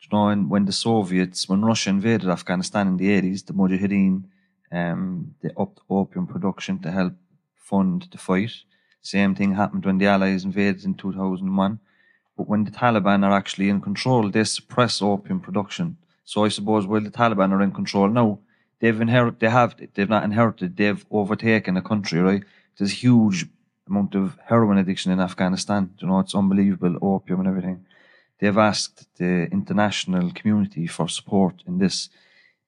[0.00, 4.24] you know, when, the Soviets, when Russia invaded Afghanistan in the 80s, the Mujahideen,
[4.72, 7.14] um, they upped opium production to help
[7.56, 8.52] fund the fight.
[9.02, 11.80] Same thing happened when the Allies invaded in 2001.
[12.36, 15.98] But when the Taliban are actually in control, they suppress opium production.
[16.24, 18.38] So I suppose while the Taliban are in control now,
[18.78, 22.44] they've inherited, they have, they've not inherited, they've overtaken the country, right?
[22.78, 23.46] There's huge
[23.90, 25.90] amount of heroin addiction in Afghanistan.
[25.98, 27.84] You know, it's unbelievable, opium and everything.
[28.38, 32.08] They've asked the international community for support in this.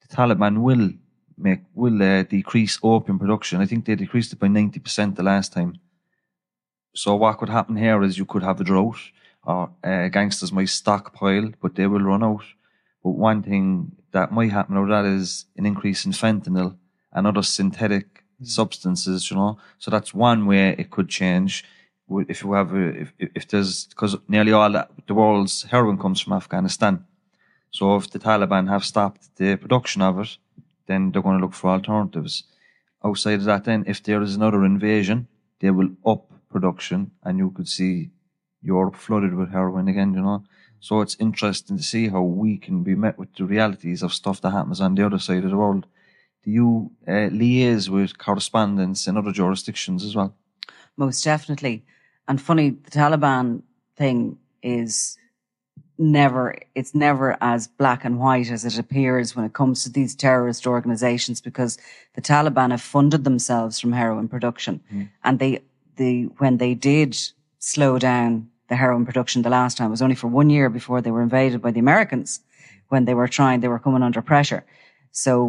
[0.02, 0.90] The Taliban will
[1.38, 3.60] make, will uh, decrease opium production.
[3.60, 5.78] I think they decreased it by 90% the last time.
[6.94, 8.98] So what could happen here is you could have a drought,
[9.44, 12.44] or uh, gangsters might stockpile, but they will run out.
[13.02, 16.76] But one thing that might happen of that is an increase in fentanyl
[17.12, 18.11] and other synthetic
[18.42, 18.48] Hmm.
[18.48, 19.58] substances, you know.
[19.78, 21.64] So that's one way it could change.
[22.28, 26.34] If you have, a, if, if there's, because nearly all the world's heroin comes from
[26.34, 27.04] Afghanistan.
[27.70, 30.36] So if the Taliban have stopped the production of it,
[30.86, 32.44] then they're going to look for alternatives.
[33.04, 35.28] Outside of that, then, if there is another invasion,
[35.60, 38.10] they will up production and you could see
[38.60, 40.44] Europe flooded with heroin again, you know.
[40.80, 44.40] So it's interesting to see how we can be met with the realities of stuff
[44.40, 45.86] that happens on the other side of the world.
[46.44, 50.34] Do you uh, liaise with correspondents in other jurisdictions as well?
[50.96, 51.84] most definitely
[52.28, 53.62] and funny the Taliban
[53.96, 55.16] thing is
[55.98, 60.14] never, it's never as black and white as it appears when it comes to these
[60.14, 61.78] terrorist organizations because
[62.14, 64.80] the Taliban have funded themselves from heroin production.
[65.24, 65.62] And they,
[65.96, 67.16] they, when they did
[67.58, 71.00] slow down the heroin production the last time, it was only for one year before
[71.00, 72.40] they were invaded by the Americans
[72.88, 74.64] when they were trying, they were coming under pressure.
[75.12, 75.48] So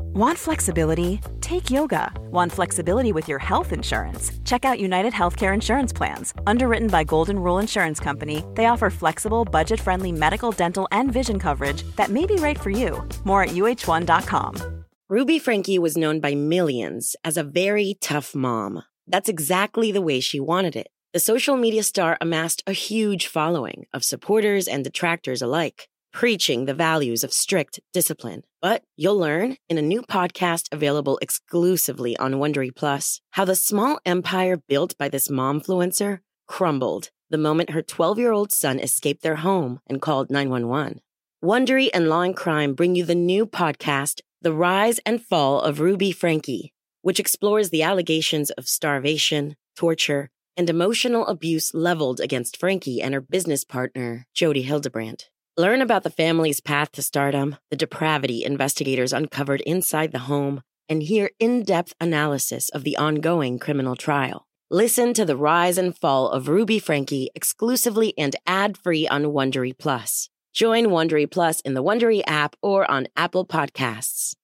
[0.00, 1.20] Want flexibility?
[1.40, 2.12] Take yoga.
[2.30, 4.32] Want flexibility with your health insurance?
[4.44, 6.32] Check out United Healthcare Insurance Plans.
[6.46, 11.38] Underwritten by Golden Rule Insurance Company, they offer flexible, budget friendly medical, dental, and vision
[11.38, 13.06] coverage that may be right for you.
[13.24, 14.84] More at uh1.com.
[15.08, 18.82] Ruby Franke was known by millions as a very tough mom.
[19.06, 20.88] That's exactly the way she wanted it.
[21.12, 26.72] The social media star amassed a huge following of supporters and detractors alike, preaching the
[26.72, 28.42] values of strict discipline.
[28.62, 34.00] But you'll learn in a new podcast available exclusively on Wondery Plus how the small
[34.06, 39.36] empire built by this momfluencer crumbled the moment her 12 year old son escaped their
[39.36, 41.02] home and called 911.
[41.44, 45.80] Wondery and Law and Crime bring you the new podcast, The Rise and Fall of
[45.80, 53.02] Ruby Franke, which explores the allegations of starvation, torture, and emotional abuse leveled against Franke
[53.02, 55.28] and her business partner, Jodi Hildebrandt.
[55.58, 61.02] Learn about the family's path to stardom, the depravity investigators uncovered inside the home, and
[61.02, 64.46] hear in depth analysis of the ongoing criminal trial.
[64.70, 69.72] Listen to the rise and fall of Ruby Franke exclusively and ad free on Wondery
[69.76, 70.28] Plus.
[70.52, 74.34] Join Wondery Plus in the Wondery app or on Apple Podcasts.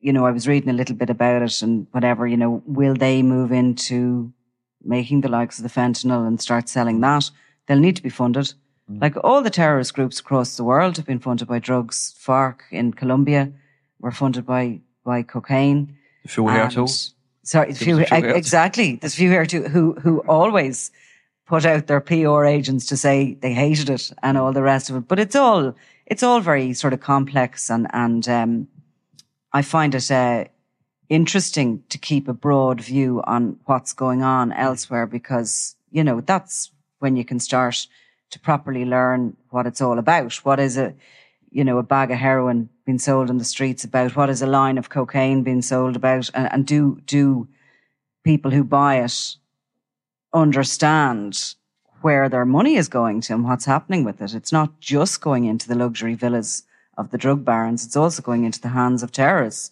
[0.00, 2.92] you know, I was reading a little bit about it and whatever, you know, will
[2.92, 4.34] they move into
[4.84, 7.30] making the likes of the fentanyl and start selling that?
[7.66, 8.54] They'll need to be funded.
[8.88, 12.14] Like all the terrorist groups across the world have been funded by drugs.
[12.18, 13.50] FARC in Colombia
[13.98, 15.96] were funded by, by cocaine.
[16.24, 16.86] A few here too.
[17.42, 18.96] Sorry, There few, few exactly.
[18.96, 20.90] There's a few here too who, who always
[21.46, 24.96] put out their PR agents to say they hated it and all the rest of
[24.96, 25.08] it.
[25.08, 25.74] But it's all,
[26.06, 28.68] it's all very sort of complex and, and, um,
[29.52, 30.44] I find it, uh,
[31.08, 36.70] interesting to keep a broad view on what's going on elsewhere because, you know, that's
[36.98, 37.86] when you can start
[38.30, 40.34] to properly learn what it's all about.
[40.44, 40.94] What is a,
[41.50, 44.16] you know, a bag of heroin being sold in the streets about?
[44.16, 46.30] What is a line of cocaine being sold about?
[46.34, 47.48] And, and do, do
[48.24, 49.36] people who buy it
[50.32, 51.54] understand
[52.00, 54.34] where their money is going to and what's happening with it?
[54.34, 56.64] It's not just going into the luxury villas
[56.96, 57.84] of the drug barons.
[57.84, 59.70] It's also going into the hands of terrorists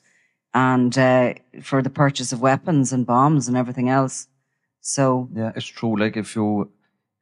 [0.54, 4.28] and, uh, for the purchase of weapons and bombs and everything else.
[4.80, 5.96] So, Yeah, it's true.
[5.98, 6.70] Like if you,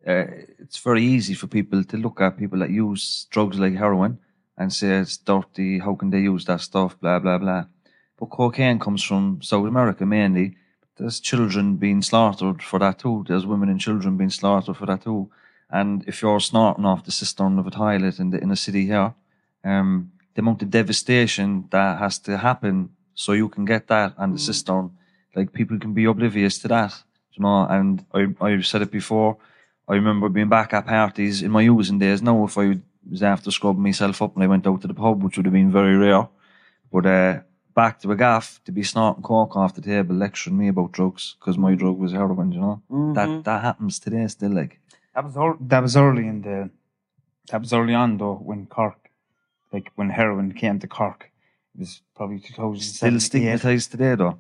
[0.06, 0.24] uh,
[0.58, 4.18] it's very easy for people to look at people that use drugs like heroin
[4.56, 5.78] and say it's dirty.
[5.78, 6.98] How can they use that stuff?
[7.00, 7.64] Blah blah blah.
[8.18, 10.56] But cocaine comes from South America mainly.
[10.96, 13.24] There's children being slaughtered for that too.
[13.26, 15.30] There's women and children being slaughtered for that too.
[15.70, 18.84] And if you're snorting off the cistern of a toilet in the in a city
[18.86, 19.14] here,
[19.64, 22.90] um, the amount of devastation that has to happen
[23.22, 24.86] so you can get that and the cistern,
[25.36, 26.92] like people can be oblivious to that,
[27.34, 27.66] you know.
[27.76, 29.32] And I I've said it before.
[29.92, 32.22] I remember being back at parties in my using days.
[32.22, 32.66] Now, if I
[33.10, 35.58] was after scrubbing myself up and I went out to the pub, which would have
[35.60, 36.28] been very rare,
[36.92, 37.40] but uh,
[37.74, 41.24] back to a gaff to be snorting cork off the table, lecturing me about drugs
[41.38, 42.52] because my drug was heroin.
[42.52, 42.76] You know
[43.16, 44.54] that that happens today still.
[44.60, 44.74] Like
[45.14, 46.70] That was ear- that was early in the
[47.50, 49.00] that was early on though when Cork,
[49.72, 51.29] like when heroin came to Cork, it
[51.78, 54.38] was probably two thousand still stigmatized today, though.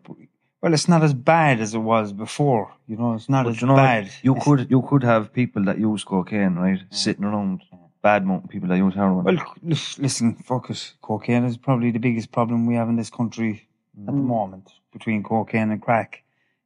[0.62, 2.72] Well, it's not as bad as it was before.
[2.86, 4.10] You know, it's not But as you know, bad.
[4.22, 7.62] you It's- could you could have people that use cocaine, right, sitting around,
[8.02, 9.24] bad mouthing people that use heroin.
[9.24, 10.94] Well, lis- listen, focus.
[11.02, 13.66] Cocaine is probably the biggest problem we have in this country
[13.96, 14.06] at Mm.
[14.06, 16.22] the moment between cocaine and crack.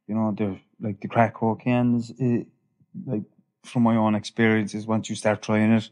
[0.07, 2.45] You know, they're like the crack cocaine is,
[3.05, 3.23] like
[3.63, 4.85] from my own experiences.
[4.87, 5.89] Once you start trying it,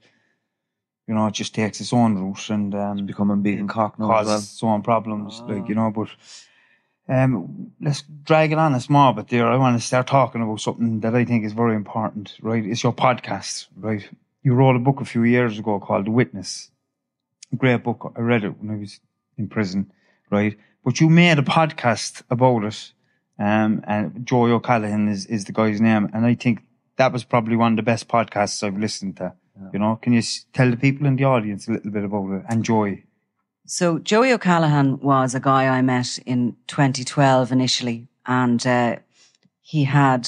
[1.08, 4.06] you know, it just takes its own route and um, becoming big and Cork now
[4.06, 4.38] as causes well.
[4.39, 5.41] its own problems.
[5.45, 6.10] Like you know, but
[7.10, 9.47] um, let's drag it on a small bit there.
[9.47, 12.38] I want to start talking about something that I think is very important.
[12.41, 13.68] Right, it's your podcast.
[13.76, 14.08] Right,
[14.43, 16.72] you wrote a book a few years ago called The Witness.
[17.58, 18.14] Great book.
[18.16, 18.99] I read it when I was
[19.38, 19.91] in prison.
[20.30, 22.91] Right, but you made a podcast about it.
[23.39, 26.08] Um, and Joey O'Callaghan is, is the guy's name.
[26.14, 26.62] And I think
[26.97, 29.34] that was probably one of the best podcasts I've listened to.
[29.72, 30.22] You know, can you
[30.54, 32.43] tell the people in the audience a little bit about it?
[32.49, 33.06] And Joey.
[33.66, 38.97] So Joey O'Callaghan was a guy I met in 2012 initially, and uh,
[39.62, 40.28] he had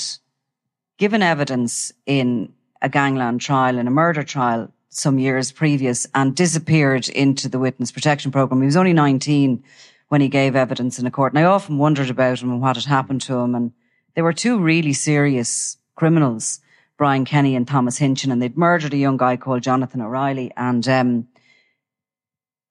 [0.98, 7.10] given evidence in a gangland trial, in a murder trial some years previous, and disappeared
[7.10, 8.62] into the witness protection program.
[8.62, 9.64] He was only 19
[10.08, 12.78] when he gave evidence in a court, and I often wondered about him and what
[12.78, 13.56] had happened to him.
[13.56, 13.74] And
[14.14, 16.60] they were two really serious criminals,
[16.98, 20.88] Brian Kenny and Thomas Hinchin, and they'd murdered a young guy called Jonathan O'Reilly, and
[20.88, 21.28] um,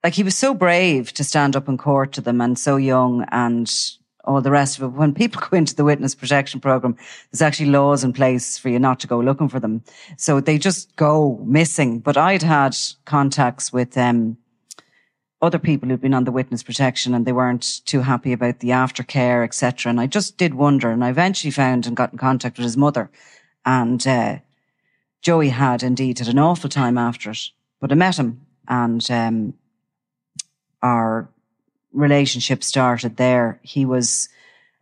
[0.02, 3.24] like he was so brave to stand up in court to them and so young
[3.30, 3.72] and
[4.24, 4.88] all the rest of it.
[4.88, 6.96] When people go into the witness protection program,
[7.30, 9.82] there's actually laws in place for you not to go looking for them.
[10.16, 12.00] So they just go missing.
[12.00, 14.36] But I'd had contacts with, um,
[15.42, 18.70] other people who'd been on the witness protection and they weren't too happy about the
[18.70, 19.90] aftercare, etc.
[19.90, 20.90] And I just did wonder.
[20.90, 23.10] And I eventually found and got in contact with his mother.
[23.64, 24.38] And, uh,
[25.22, 27.50] Joey had indeed had an awful time after it,
[27.80, 29.54] but I met him and, um,
[30.82, 31.28] our
[31.92, 33.58] relationship started there.
[33.62, 34.28] He was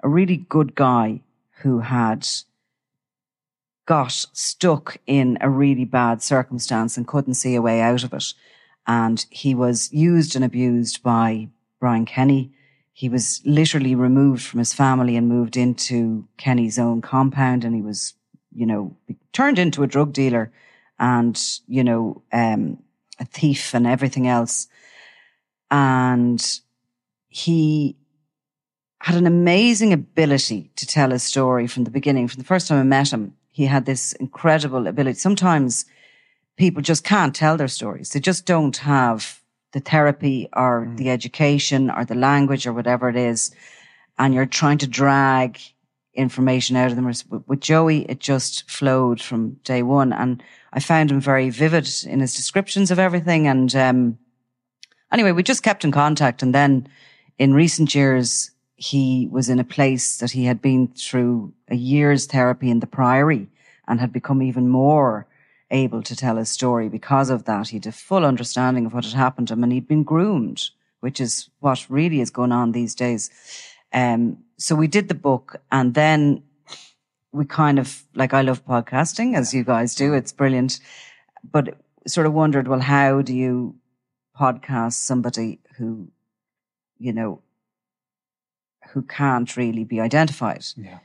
[0.03, 1.20] a really good guy
[1.61, 2.28] who had
[3.87, 8.35] got stuck in a really bad circumstance and couldn't see a way out of it.
[8.87, 12.53] And he was used and abused by Brian Kenny.
[12.93, 17.64] He was literally removed from his family and moved into Kenny's own compound.
[17.64, 18.14] And he was,
[18.55, 18.97] you know,
[19.33, 20.53] turned into a drug dealer
[20.99, 22.83] and, you know, um,
[23.19, 24.69] a thief and everything else
[25.73, 26.61] and
[27.29, 27.97] he
[29.01, 32.29] had an amazing ability to tell his story from the beginning.
[32.29, 35.19] From the first time I met him, he had this incredible ability.
[35.19, 35.87] Sometimes
[36.57, 38.11] people just can't tell their stories.
[38.11, 39.41] They just don't have
[39.73, 43.51] the therapy or the education or the language or whatever it is.
[44.19, 45.59] And you're trying to drag
[46.15, 47.11] information out of them.
[47.47, 50.13] With Joey, it just flowed from day one.
[50.13, 50.43] And
[50.73, 53.47] I found him very vivid in his descriptions of everything.
[53.47, 54.19] And, um,
[55.11, 56.43] anyway, we just kept in contact.
[56.43, 56.89] And then
[57.39, 62.27] in recent years, he was in a place that he had been through a year's
[62.27, 63.49] therapy in the Priory
[63.87, 65.27] and had become even more
[65.71, 67.69] able to tell his story because of that.
[67.69, 70.71] He had a full understanding of what had happened to him and he'd been groomed,
[71.01, 73.31] which is what really is going on these days.
[73.93, 76.43] Um, so we did the book and then
[77.33, 80.15] we kind of, like I love podcasting as you guys do.
[80.15, 80.79] It's brilliant,
[81.51, 83.75] but sort of wondered, well, how do you
[84.39, 86.09] podcast somebody who,
[86.99, 87.43] you know,
[88.91, 90.65] who can't really be identified.
[90.77, 90.99] Yeah.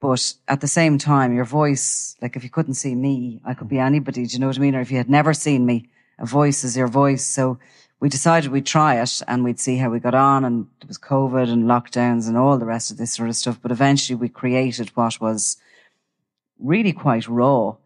[0.00, 3.68] But at the same time, your voice, like if you couldn't see me, I could
[3.68, 3.86] be mm.
[3.86, 4.26] anybody.
[4.26, 4.74] Do you know what I mean?
[4.74, 5.88] Or if you had never seen me,
[6.18, 7.26] a voice is your voice.
[7.26, 7.58] So
[8.00, 10.44] we decided we'd try it and we'd see how we got on.
[10.44, 13.58] And it was COVID and lockdowns and all the rest of this sort of stuff.
[13.60, 15.56] But eventually we created what was
[16.58, 17.76] really quite raw.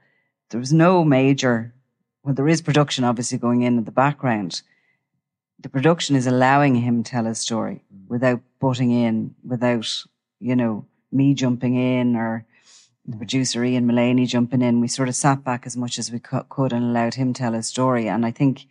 [0.50, 1.72] There was no major,
[2.24, 4.62] well, there is production obviously going in in the background.
[5.60, 9.86] The production is allowing him tell his story without butting in, without,
[10.40, 12.44] you know, me jumping in or
[13.06, 13.18] the mm.
[13.18, 14.80] producer Ian Mullaney jumping in.
[14.80, 17.68] We sort of sat back as much as we could and allowed him tell his
[17.68, 18.08] story.
[18.08, 18.66] And I think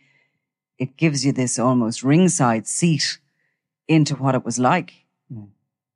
[0.80, 3.18] it gives you this almost ringside seat
[3.86, 4.94] into what it was like.
[5.32, 5.44] Hmm.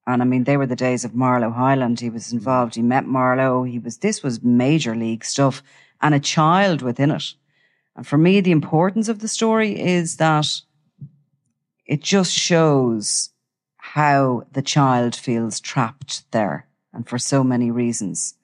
[0.06, 1.98] And I mean, they were the days of Marlo Hyland.
[1.98, 2.36] He was hmm.
[2.36, 2.74] involved.
[2.74, 3.68] He met Marlo.
[3.68, 5.62] He was, this was major league stuff
[6.02, 7.24] and a child within it.
[7.96, 10.46] And for me, the importance of the story is that
[11.86, 13.30] it just shows
[13.76, 18.34] how the child feels trapped there and for so many reasons.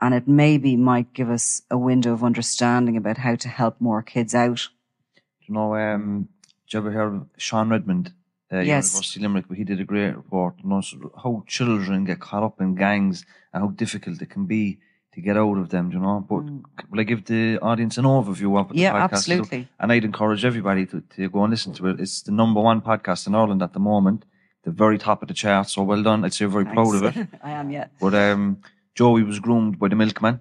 [0.00, 4.02] And it maybe might give us a window of understanding about how to help more
[4.02, 4.68] kids out.
[5.52, 6.28] Know, um,
[6.66, 8.12] did you ever hear of Sean Redmond,
[8.52, 8.92] uh, Yes.
[8.92, 9.48] University of Limerick?
[9.48, 10.82] But he did a great report on
[11.22, 14.78] how children get caught up in gangs and how difficult it can be
[15.14, 15.90] to get out of them.
[15.92, 16.42] You know, but
[16.90, 18.78] will I give the audience an overview of what Mm.
[18.78, 19.18] Yeah, the podcast is?
[19.18, 19.68] absolutely.
[19.78, 22.00] And I'd encourage everybody to, to go and listen to it.
[22.00, 24.24] It's the number one podcast in Ireland at the moment,
[24.64, 25.68] the very top of the chart.
[25.68, 26.24] So well done.
[26.24, 27.28] I'd say very proud of it.
[27.42, 27.86] I am, yeah.
[28.00, 28.58] But um,
[28.94, 30.40] Joey was groomed by the milkman.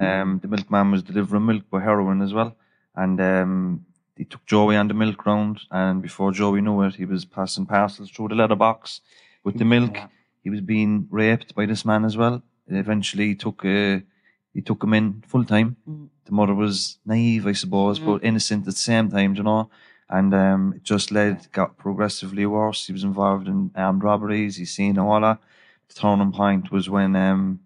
[0.00, 2.56] Um, the milkman was delivering milk by heroin as well,
[2.94, 3.84] and um,
[4.16, 5.60] he took Joey on the milk round.
[5.70, 9.00] And before Joey knew it, he was passing parcels through the letterbox
[9.44, 9.96] with the milk.
[10.42, 12.42] he was being raped by this man as well.
[12.68, 14.00] Eventually, he took uh,
[14.54, 15.76] he took him in full time.
[16.24, 19.70] The mother was naive, I suppose, but innocent at the same time, you know.
[20.08, 22.86] And um, it just led got progressively worse.
[22.86, 24.56] He was involved in armed robberies.
[24.56, 25.38] He's seen all that.
[25.88, 27.60] The turning point was when um,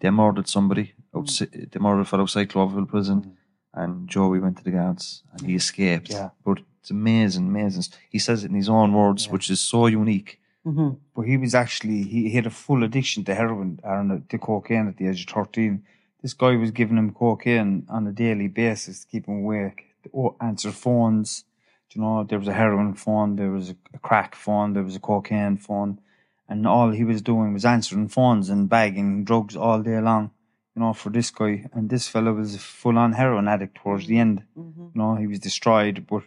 [0.00, 0.92] they murdered somebody.
[1.14, 3.36] Outside, They murdered a fellow outside Cloverhill prison,
[3.74, 6.10] and Joey went to the guards and he escaped.
[6.10, 6.30] Yeah.
[6.44, 7.84] But it's amazing, amazing.
[8.10, 10.40] He says it in his own words, which is so unique.
[10.66, 10.90] Mm-hmm.
[11.14, 14.38] But he was actually he, he had a full addiction to heroin and uh, to
[14.38, 15.84] cocaine at the age of thirteen.
[16.22, 20.36] This guy was giving him cocaine on a daily basis to keep him awake, to
[20.40, 21.44] answer phones.
[21.90, 24.96] Do You know, there was a heroin phone, there was a crack phone, there was
[24.96, 26.00] a cocaine phone,
[26.48, 30.30] and all he was doing was answering phones and bagging drugs all day long.
[30.74, 34.18] You know, for this guy, and this fellow was a full-on heroin addict towards the
[34.18, 34.44] end.
[34.56, 36.22] You know, he was destroyed, but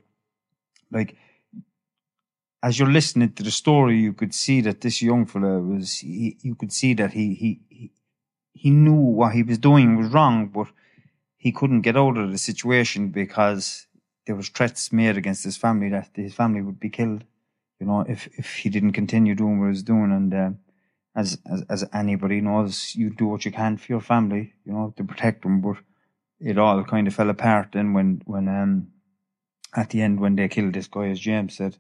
[0.91, 1.16] like
[2.66, 6.00] as you're listening to the story, you could see that this young fella was.
[6.00, 7.91] He, you could see that he he he
[8.54, 10.68] he knew what he was doing was wrong, but
[11.38, 13.86] he couldn't get out of the situation because
[14.26, 17.24] there was threats made against his family that his family would be killed.
[17.80, 20.50] You know, if if he didn't continue doing what he was doing, and uh,
[21.16, 24.93] as as as anybody knows, you do what you can for your family, you know,
[24.97, 25.61] to protect them.
[25.61, 25.78] But
[26.39, 28.88] it all kind of fell apart then when when um
[29.76, 31.78] at the end when they killed this guy, as James said,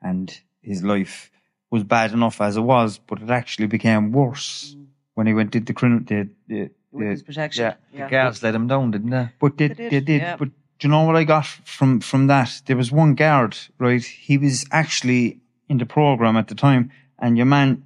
[0.00, 1.30] and his life
[1.70, 4.76] was bad enough as it was, but it actually became worse
[5.14, 7.64] when he went did the criminal the, the, Witness the protection.
[7.64, 7.74] yeah.
[7.92, 8.04] yeah.
[8.04, 9.30] The guards let him down, didn't they?
[9.40, 10.20] but they, They they did, did.
[10.22, 10.36] yeah.
[10.36, 12.62] But do you know what I got from from that?
[12.66, 14.02] There was one guard, right?
[14.04, 17.84] He was actually in the program at the time, and your man,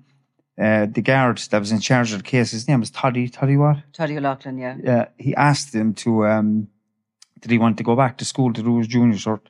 [0.61, 3.29] uh, the guard that was in charge of the case, his name was Toddy.
[3.29, 3.79] Toddy what?
[3.93, 4.77] Toddy O'Loughlin, yeah.
[4.87, 6.69] uh, he asked him to um,
[7.41, 9.41] did he want to go back to school to do his Junior Cert?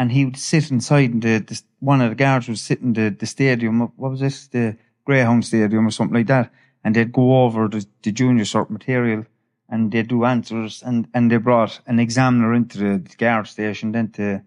[0.00, 2.94] and he would sit inside in the, the one of the guards would sit in
[2.94, 3.80] the, the stadium.
[3.80, 4.46] What was this?
[4.48, 6.50] The Greyhound Stadium or something like that,
[6.82, 9.26] and they'd go over the, the Junior Cert material
[9.68, 13.92] and they'd do answers, and and they brought an examiner into the, the guard station
[13.92, 14.42] then to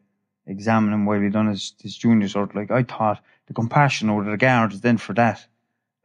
[0.47, 2.55] examine him while he'd done his, his Junior Cert.
[2.55, 5.45] Like I thought, the compassion over the guards then for that.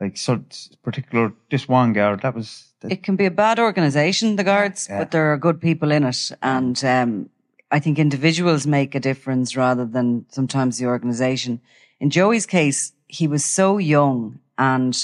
[0.01, 0.43] Like so,
[0.83, 4.87] particular this one guard that was that, It can be a bad organisation, the guards,
[4.89, 4.99] Yeah.
[4.99, 6.31] but there are good people in it.
[6.41, 7.29] And um,
[7.71, 11.61] I think individuals make a difference rather than sometimes the organisation.
[12.01, 14.39] In Joey's case, he was so young.
[14.57, 14.97] And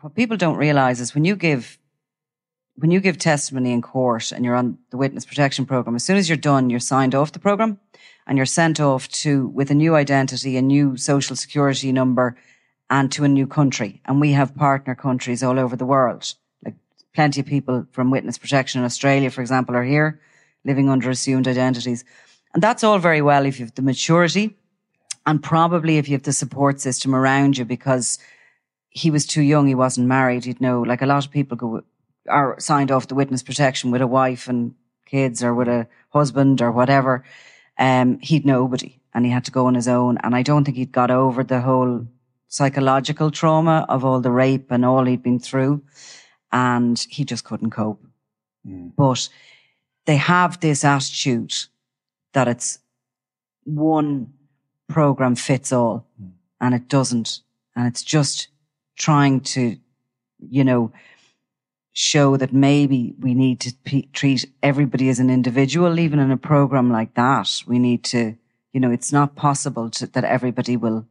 [0.00, 1.78] what people don't realise is when you give
[2.78, 6.18] when you give testimony in court and you're on the witness protection program, as soon
[6.18, 7.78] as you're done, you're signed off the program
[8.26, 12.36] and you're sent off to with a new identity, a new social security number,
[12.90, 14.00] and to a new country.
[14.04, 16.34] And we have partner countries all over the world.
[16.64, 16.74] Like
[17.14, 20.20] plenty of people from witness protection in Australia, for example, are here
[20.64, 22.04] living under assumed identities.
[22.54, 24.56] And that's all very well if you have the maturity
[25.24, 28.18] and probably if you have the support system around you because
[28.88, 31.82] he was too young, he wasn't married, you'd know, like a lot of people go,
[32.28, 34.74] are signed off the witness protection with a wife and
[35.04, 37.24] kids or with a husband or whatever.
[37.78, 40.18] Um, he'd nobody and he had to go on his own.
[40.22, 42.06] And I don't think he'd got over the whole
[42.48, 45.82] psychological trauma of all the rape and all he'd been through.
[46.52, 48.04] And he just couldn't cope.
[48.66, 48.92] Mm.
[48.96, 49.28] But
[50.06, 51.54] they have this attitude
[52.32, 52.78] that it's
[53.64, 54.32] one
[54.88, 56.30] program fits all mm.
[56.60, 57.40] and it doesn't.
[57.74, 58.48] And it's just
[58.96, 59.76] trying to,
[60.38, 60.92] you know,
[61.92, 66.36] show that maybe we need to p- treat everybody as an individual, even in a
[66.36, 67.62] program like that.
[67.66, 68.36] We need to,
[68.72, 71.06] you know, it's not possible to, that everybody will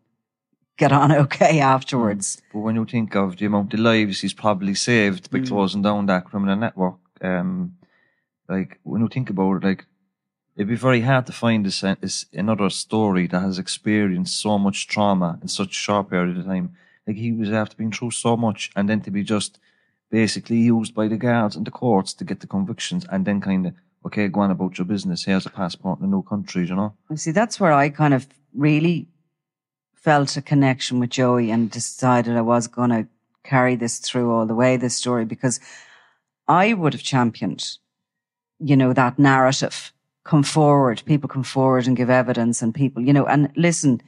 [0.77, 2.41] get on okay afterwards.
[2.51, 6.05] But when you think of the amount of lives he's probably saved by closing down
[6.07, 7.77] that criminal network, um,
[8.49, 9.85] like when you think about it, like
[10.55, 14.87] it'd be very hard to find this, this another story that has experienced so much
[14.87, 16.75] trauma in such a short period of time.
[17.07, 19.59] Like he was after being through so much, and then to be just
[20.09, 23.67] basically used by the guards and the courts to get the convictions, and then kind
[23.67, 23.73] of
[24.05, 25.25] okay, go on about your business.
[25.25, 26.93] Here's a passport in a new country, you know.
[27.09, 29.07] You see, that's where I kind of really
[30.05, 33.07] felt a connection with Joey and decided I was going to
[33.43, 35.59] carry this through all the way, this story, because
[36.47, 37.77] I would have championed,
[38.59, 39.91] you know, that narrative.
[40.23, 43.99] Come forward, people come forward and give evidence and people, you know, and listen,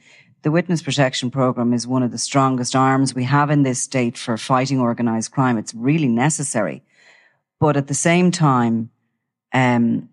[0.42, 4.16] the witness protection program is one of the strongest arms we have in this state
[4.16, 5.58] for fighting organized crime.
[5.58, 6.80] It's really necessary.
[7.58, 8.90] But at the same time,
[9.52, 10.08] um,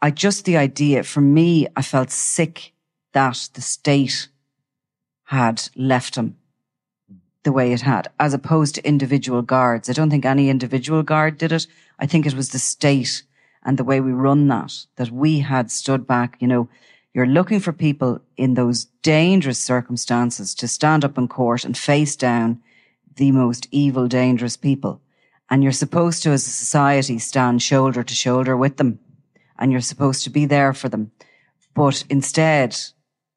[0.00, 2.72] I just, the idea, for me, I felt sick
[3.12, 4.28] that the state
[5.24, 6.36] had left him
[7.42, 9.88] the way it had, as opposed to individual guards.
[9.88, 11.66] I don't think any individual guard did it.
[11.98, 13.22] I think it was the state
[13.64, 16.68] and the way we run that, that we had stood back, you know,
[17.14, 22.16] you're looking for people in those dangerous circumstances to stand up in court and face
[22.16, 22.60] down
[23.16, 25.00] the most evil, dangerous people.
[25.48, 28.98] And you're supposed to, as a society, stand shoulder to shoulder with them.
[29.58, 31.12] And you're supposed to be there for them.
[31.74, 32.76] But instead,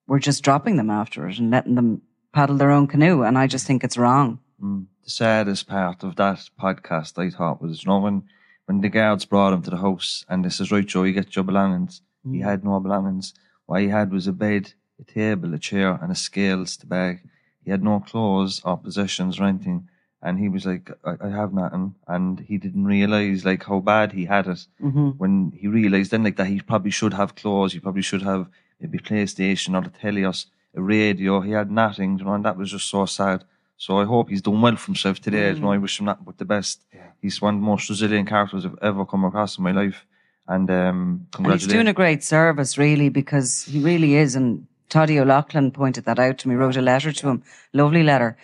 [0.08, 2.01] we're just dropping them after it and letting them
[2.34, 3.24] paddle their own canoe.
[3.24, 4.39] And I just think it's wrong.
[4.62, 4.88] Mm.
[5.03, 8.24] the saddest part of that podcast I thought was, you know, when,
[8.66, 11.36] when the guards brought him to the house and they says, right, Joe, you get
[11.36, 12.01] your belongings.
[12.24, 12.43] He mm.
[12.43, 13.34] had no belongings.
[13.68, 17.22] What he had was a bed, a table, a chair, and a scales to bag.
[17.64, 19.89] He had no clothes or possessions or anything.
[20.22, 21.95] And he was like, I, I have nothing.
[22.08, 24.66] And he didn't realize like how bad he had it.
[24.82, 25.10] Mm-hmm.
[25.10, 28.47] When he realized then like that he probably should have clothes, he probably should have
[28.80, 31.41] maybe PlayStation or the telly or s- a radio.
[31.41, 33.43] He had nothing, you know, and that was just so sad.
[33.78, 35.49] So I hope he's done well for himself today.
[35.53, 36.84] You know, I wish him nothing but the best.
[37.21, 40.05] He's one of the most resilient characters I've ever come across in my life.
[40.47, 44.36] And um And he's doing a great service, really, because he really is.
[44.36, 48.38] And Toddy O'Loughlin pointed that out to me, wrote a letter to him, lovely letter.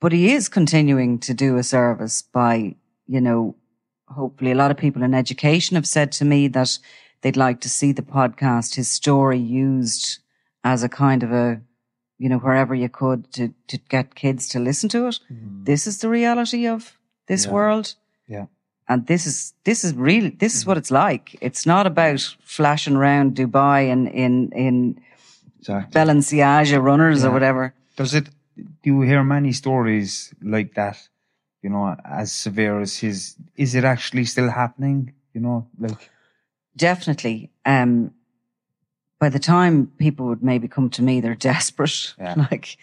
[0.00, 2.76] But he is continuing to do a service by,
[3.06, 3.54] you know,
[4.08, 6.78] hopefully a lot of people in education have said to me that
[7.24, 10.18] they'd like to see the podcast, his story used
[10.62, 11.62] as a kind of a,
[12.18, 15.18] you know, wherever you could to, to get kids to listen to it.
[15.32, 15.64] Mm-hmm.
[15.64, 17.94] This is the reality of this world.
[18.28, 18.46] Yeah.
[18.86, 21.36] And this is, this is really, this is what it's like.
[21.40, 25.00] It's not about flashing around Dubai and in, in
[25.60, 25.98] Exactly.
[25.98, 27.72] Balenciaga runners or whatever.
[27.96, 28.28] Does it?
[28.56, 31.08] Do you hear many stories like that?
[31.62, 33.36] You know, as severe as his.
[33.56, 35.14] Is it actually still happening?
[35.32, 36.10] You know, like
[36.76, 37.50] Definitely.
[37.64, 38.12] Um,
[39.20, 42.14] by the time people would maybe come to me, they're desperate.
[42.18, 42.34] Yeah.
[42.50, 42.76] Like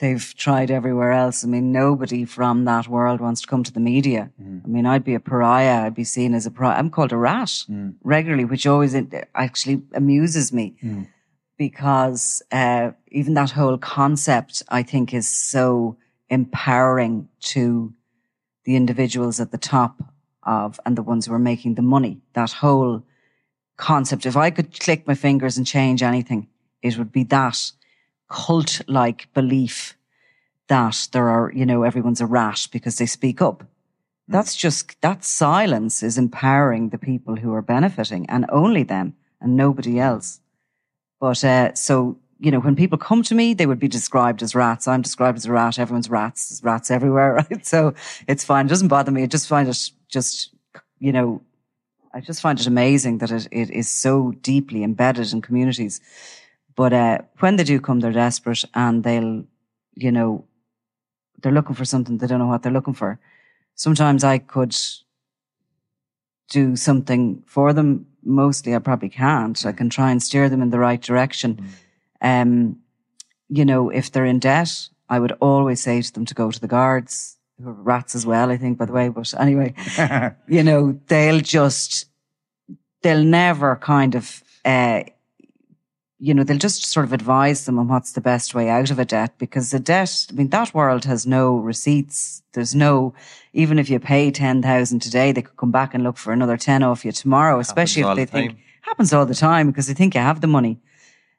[0.00, 1.44] they've tried everywhere else.
[1.44, 4.30] I mean, nobody from that world wants to come to the media.
[4.42, 4.64] Mm.
[4.64, 5.84] I mean, I'd be a pariah.
[5.84, 6.78] I'd be seen as a pariah.
[6.78, 7.94] I'm called a rat Mm.
[8.02, 8.94] regularly, which always
[9.34, 11.06] actually amuses me Mm.
[11.58, 15.96] because uh, even that whole concept, I think, is so
[16.30, 17.92] empowering to
[18.64, 20.00] the individuals at the top
[20.44, 22.20] of and the ones who are making the money.
[22.34, 23.02] That whole
[23.78, 24.26] concept.
[24.26, 26.48] If I could click my fingers and change anything,
[26.82, 27.72] it would be that
[28.28, 29.96] cult like belief
[30.68, 33.64] that there are, you know, everyone's a rat because they speak up.
[34.28, 39.56] That's just, that silence is empowering the people who are benefiting and only them and
[39.56, 40.40] nobody else.
[41.18, 44.54] But, uh, so, you know, when people come to me, they would be described as
[44.54, 44.86] rats.
[44.86, 45.78] I'm described as a rat.
[45.78, 46.50] Everyone's rats.
[46.50, 47.66] There's rats everywhere, right?
[47.66, 47.94] So
[48.28, 48.66] it's fine.
[48.66, 49.22] It doesn't bother me.
[49.22, 50.54] I just find it just,
[50.98, 51.40] you know,
[52.12, 56.00] I just find it amazing that it, it is so deeply embedded in communities.
[56.74, 59.44] But uh, when they do come, they're desperate and they'll,
[59.94, 60.44] you know,
[61.40, 62.18] they're looking for something.
[62.18, 63.18] They don't know what they're looking for.
[63.74, 64.76] Sometimes I could
[66.50, 68.06] do something for them.
[68.24, 69.64] Mostly, I probably can't.
[69.64, 71.66] I can try and steer them in the right direction.
[72.20, 72.78] Um,
[73.48, 76.60] you know, if they're in debt, I would always say to them to go to
[76.60, 79.08] the guards, who are rats as well, I think, by the way.
[79.08, 79.74] But anyway,
[80.48, 82.06] you know, they'll just,
[83.02, 85.02] they'll never kind of, uh,
[86.20, 88.98] you know, they'll just sort of advise them on what's the best way out of
[88.98, 92.42] a debt because the debt, I mean, that world has no receipts.
[92.52, 93.14] There's no,
[93.52, 96.82] even if you pay 10,000 today, they could come back and look for another 10
[96.82, 100.14] off you tomorrow, especially if they the think, happens all the time because they think
[100.14, 100.80] you have the money.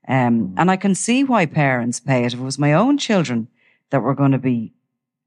[0.08, 2.34] Um, and I can see why parents pay it.
[2.34, 3.48] If it was my own children
[3.92, 4.74] that were going to be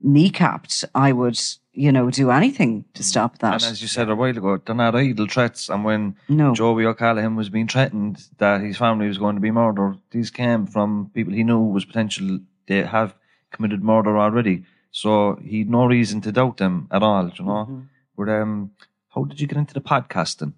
[0.04, 1.40] kneecapped, I would,
[1.72, 3.62] you know, do anything to stop that.
[3.62, 5.68] And as you said a while ago, they're not idle threats.
[5.68, 6.54] And when No.
[6.54, 10.66] Joey O'Callaghan was being threatened that his family was going to be murdered, these came
[10.66, 13.14] from people he knew was potential they have
[13.50, 14.64] committed murder already.
[14.90, 17.52] So he'd no reason to doubt them at all, you know.
[17.52, 17.80] Mm-hmm.
[18.16, 18.72] But um,
[19.08, 20.52] how did you get into the podcasting?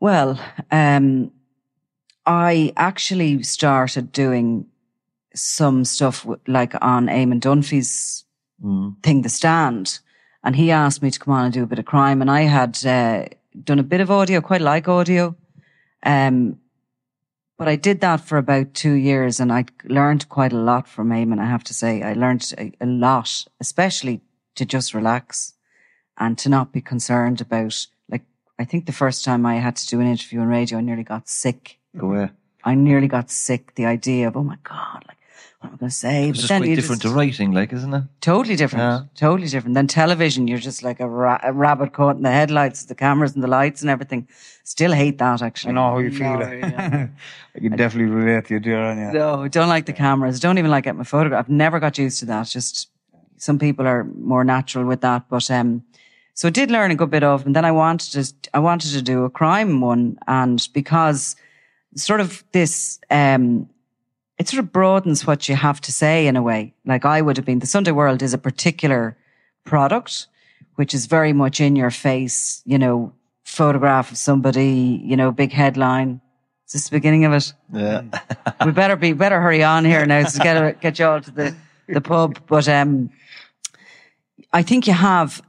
[0.00, 0.38] Well,
[0.70, 1.32] um,
[2.26, 4.66] I actually started doing
[5.38, 8.24] some stuff like on Eamon Dunphy's
[9.02, 10.00] thing, The Stand.
[10.44, 12.20] And he asked me to come on and do a bit of crime.
[12.20, 13.26] And I had uh,
[13.64, 15.36] done a bit of audio, quite like audio.
[16.02, 16.58] Um,
[17.56, 21.10] but I did that for about two years and I learned quite a lot from
[21.10, 22.02] Eamon, I have to say.
[22.02, 24.20] I learned a, a lot, especially
[24.54, 25.54] to just relax
[26.16, 28.22] and to not be concerned about, like,
[28.58, 31.02] I think the first time I had to do an interview on radio, I nearly
[31.02, 31.78] got sick.
[31.96, 32.30] Go away.
[32.64, 33.74] I nearly got sick.
[33.74, 35.04] The idea of, oh my God,
[35.60, 36.28] what am I going to say?
[36.28, 38.04] It's just quite different just- to writing, like, isn't it?
[38.20, 38.82] Totally different.
[38.82, 39.00] Yeah.
[39.16, 39.74] Totally different.
[39.74, 43.34] Then television, you're just like a, ra- a rabbit caught in the headlights, the cameras
[43.34, 44.28] and the lights and everything.
[44.62, 45.70] Still hate that actually.
[45.70, 46.38] I know how you feel.
[46.38, 47.08] No, yeah.
[47.56, 48.78] I can definitely relate to you, dear.
[48.84, 49.12] Anya.
[49.12, 50.38] No, don't like the cameras.
[50.38, 51.48] Don't even like getting my photograph.
[51.48, 52.46] Never got used to that.
[52.46, 52.88] Just
[53.36, 55.28] some people are more natural with that.
[55.28, 55.82] But um,
[56.34, 58.92] so I did learn a good bit of, and then I wanted to I wanted
[58.92, 61.34] to do a crime one, and because
[61.96, 63.68] sort of this um
[64.38, 66.74] it sort of broadens what you have to say in a way.
[66.84, 69.16] Like I would have been, the Sunday World is a particular
[69.64, 70.28] product,
[70.76, 73.12] which is very much in your face, you know,
[73.44, 76.20] photograph of somebody, you know, big headline.
[76.66, 77.52] Is this the beginning of it?
[77.72, 78.02] Yeah.
[78.64, 81.54] we better be better hurry on here now to get get you all to the
[81.88, 82.38] the pub.
[82.46, 83.10] But um,
[84.52, 85.42] I think you have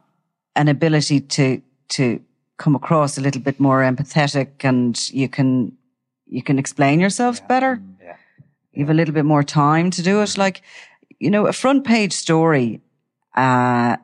[0.56, 2.22] an ability to to
[2.58, 5.78] come across a little bit more empathetic, and you can
[6.26, 7.82] you can explain yourselves better.
[8.80, 10.38] You have a little bit more time to do it.
[10.38, 10.61] Like
[11.19, 12.80] you know, a front page story.
[13.36, 13.97] Uh,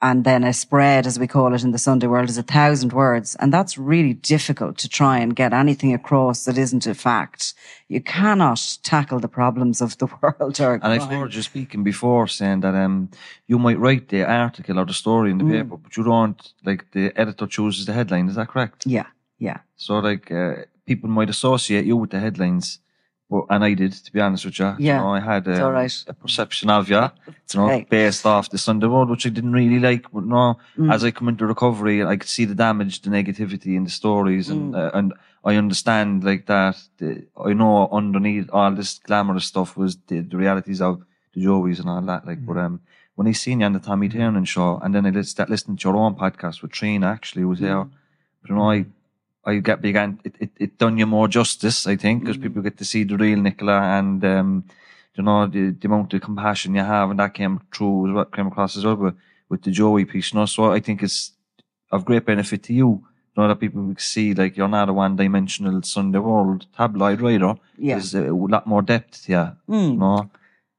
[0.00, 2.92] and then a spread, as we call it in the Sunday world, is a thousand
[2.92, 3.34] words.
[3.40, 7.54] And that's really difficult to try and get anything across that isn't a fact.
[7.88, 12.28] You cannot tackle the problems of the world or And I've heard you speaking before
[12.28, 13.08] saying that um
[13.48, 15.50] you might write the article or the story in the Mm.
[15.62, 18.28] paper, but you don't like the editor chooses the headline.
[18.28, 18.86] Is that correct?
[18.86, 19.06] Yeah,
[19.38, 19.58] yeah.
[19.76, 20.54] So like uh,
[20.84, 22.78] people might associate you with the headlines,
[23.50, 24.66] I did to be honest with you.
[24.78, 26.04] Yeah, you know, I had um, right.
[26.06, 30.04] a perception of you, you know, based off the underworld, which I didn't really like.
[30.12, 30.92] But no, Mm.
[30.94, 34.48] as I come into recovery, I could see the damage, the negativity in the stories,
[34.48, 34.78] and Mm.
[34.78, 35.12] uh, and
[35.44, 36.76] I understand like that.
[36.98, 41.02] The, I know underneath all this glamorous stuff was the, the realities of
[41.34, 42.26] the Joeys and all that.
[42.26, 42.46] Like, Mm.
[42.46, 42.80] but um,
[43.16, 45.88] when I seen you on the Tommy Tiernan show, and then I start listening to
[45.88, 47.82] your own podcast with Trina, actually was there.
[47.84, 47.90] Mm.
[48.42, 48.86] But you know, I.
[49.46, 52.76] I get began it, it, it done you more justice, I think, because people get
[52.78, 54.64] to see the real Nicola and um,
[55.14, 58.24] you know the, the amount of compassion you have, and that came through as well,
[58.24, 59.14] came across as well with,
[59.48, 60.32] with the Joey piece.
[60.32, 61.32] You know, so I think it's
[61.92, 63.04] of great benefit to you.
[63.36, 67.54] You know that people see like you're not a one-dimensional Sunday World tabloid writer.
[67.78, 67.94] Yeah.
[67.94, 69.52] There's a lot more depth Yeah.
[69.68, 69.92] Mm.
[69.92, 70.30] You know,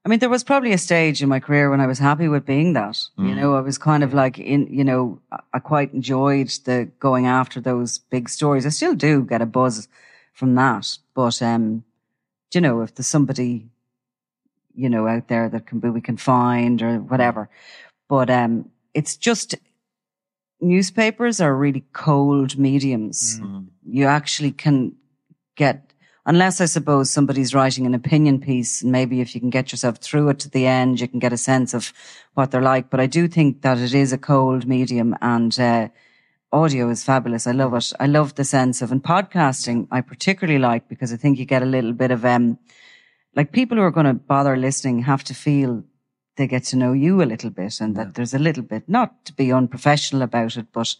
[0.08, 2.46] I mean, there was probably a stage in my career when I was happy with
[2.46, 2.98] being that.
[3.18, 3.36] You Mm.
[3.36, 7.26] know, I was kind of like in, you know, I- I quite enjoyed the going
[7.26, 8.64] after those big stories.
[8.64, 9.86] I still do get a buzz
[10.32, 10.96] from that.
[11.12, 11.84] But, um,
[12.50, 13.68] do you know, if there's somebody,
[14.74, 17.50] you know, out there that can be, we can find or whatever.
[18.08, 19.56] But, um, it's just
[20.58, 23.42] newspapers are really cold mediums.
[23.84, 24.96] You actually can
[25.54, 25.87] get
[26.28, 29.96] unless I suppose somebody's writing an opinion piece, and maybe if you can get yourself
[29.96, 31.92] through it to the end, you can get a sense of
[32.34, 32.90] what they're like.
[32.90, 35.88] But I do think that it is a cold medium and, uh,
[36.52, 37.46] audio is fabulous.
[37.46, 37.92] I love it.
[37.98, 41.62] I love the sense of, and podcasting I particularly like because I think you get
[41.62, 42.58] a little bit of, um,
[43.34, 45.82] like people who are going to bother listening have to feel
[46.36, 49.24] they get to know you a little bit and that there's a little bit, not
[49.24, 50.94] to be unprofessional about it, but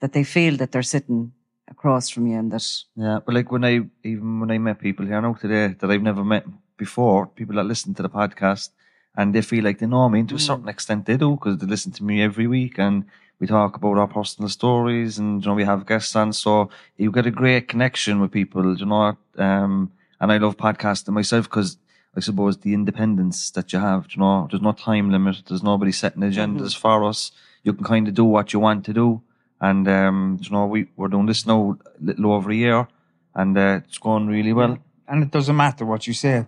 [0.00, 1.32] that they feel that they're sitting
[1.70, 2.66] across from you and that
[2.96, 6.02] Yeah, but like when I even when I met people here now today that I've
[6.02, 6.44] never met
[6.76, 8.70] before, people that listen to the podcast
[9.16, 11.58] and they feel like they know me and to a certain extent they do because
[11.58, 13.04] they listen to me every week and
[13.40, 17.10] we talk about our personal stories and you know we have guests on so you
[17.10, 19.90] get a great connection with people you know um
[20.20, 21.76] and I love podcasting myself because
[22.16, 25.92] I suppose the independence that you have you know there's no time limit there's nobody
[25.92, 27.32] setting agendas for us.
[27.64, 29.22] You can kind of do what you want to do
[29.60, 32.86] and um you know we we're doing this now a little over a year
[33.34, 34.78] and uh, it's going really well
[35.08, 36.46] and it doesn't matter what you say.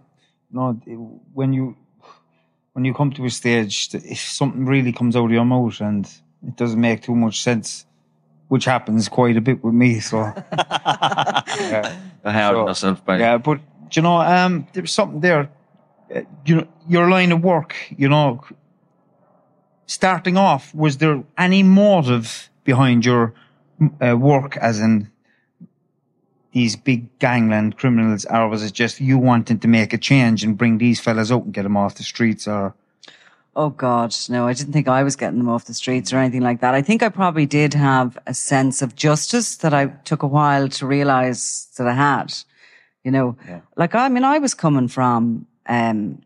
[0.53, 0.73] No,
[1.33, 1.77] when you
[2.73, 5.81] when you come to a stage, that if something really comes out of your mouth
[5.81, 6.07] and
[6.47, 7.87] it doesn't make too much sense,
[8.49, 10.01] which happens quite a bit with me.
[10.01, 10.19] So
[10.53, 13.61] yeah, I hard So, myself by yeah, but
[13.93, 15.51] you know, um, there's something there.
[16.15, 17.75] Uh, you know, your line of work.
[17.97, 18.45] You know,
[19.87, 23.35] starting off, was there any motive behind your
[24.07, 25.11] uh, work, as in?
[26.53, 30.59] These big gangland criminals, or was it just you wanting to make a change and
[30.59, 32.49] bring these fellas out and get them off the streets?
[32.49, 32.75] Or
[33.55, 36.43] Oh God, no, I didn't think I was getting them off the streets or anything
[36.43, 36.75] like that.
[36.75, 40.69] I think I probably did have a sense of justice that I took a while
[40.69, 42.33] to realize that I had.
[43.05, 43.37] You know,
[43.77, 46.23] like I mean, I was coming from um,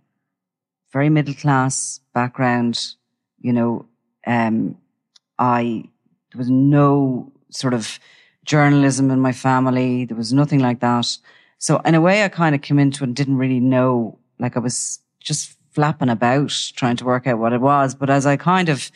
[0.92, 2.94] very middle class background.
[3.40, 3.86] You know,
[4.26, 4.76] um,
[5.38, 5.84] I
[6.34, 8.00] there was no sort of
[8.44, 10.04] journalism in my family.
[10.04, 11.06] There was nothing like that.
[11.58, 14.18] So in a way, I kind of came into it and didn't really know.
[14.40, 17.94] Like I was just flapping about trying to work out what it was.
[17.94, 18.90] But as I kind of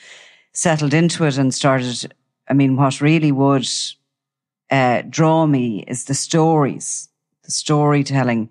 [0.53, 2.13] settled into it and started,
[2.49, 3.69] I mean, what really would
[4.69, 7.09] uh, draw me is the stories,
[7.45, 8.51] the storytelling,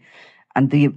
[0.55, 0.93] and the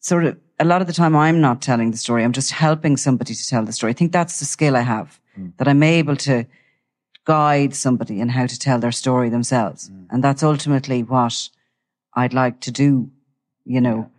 [0.00, 0.38] sort of.
[0.60, 2.22] A lot of the time, I'm not telling the story.
[2.22, 3.90] I'm just helping somebody to tell the story.
[3.90, 5.20] I think that's the skill I have
[5.56, 6.46] that I'm able to
[7.24, 9.90] guide somebody in how to tell their story themselves.
[10.10, 11.48] And that's ultimately what
[12.14, 13.10] I'd like to do,
[13.64, 14.10] you know.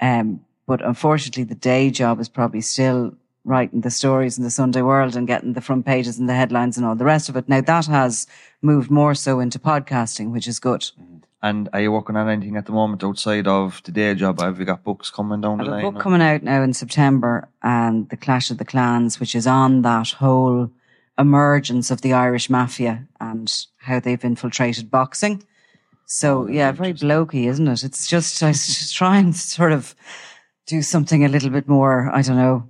[0.00, 4.80] Um, but unfortunately, the day job is probably still writing the stories in the Sunday
[4.80, 7.48] World and getting the front pages and the headlines and all the rest of it.
[7.48, 8.26] Now that has
[8.62, 10.90] moved more so into podcasting, which is good.
[11.42, 14.40] And are you working on anything at the moment outside of the day job?
[14.40, 15.92] Have you got books coming down I the have a line?
[15.92, 19.82] book coming out now in September, and the Clash of the Clans, which is on
[19.82, 20.70] that whole
[21.18, 25.42] emergence of the Irish mafia and how they've infiltrated boxing.
[25.42, 25.46] Oh,
[26.06, 27.84] So yeah, very blokey, isn't it?
[27.84, 29.94] It's just I just try and sort of
[30.66, 32.68] do something a little bit more, I don't know,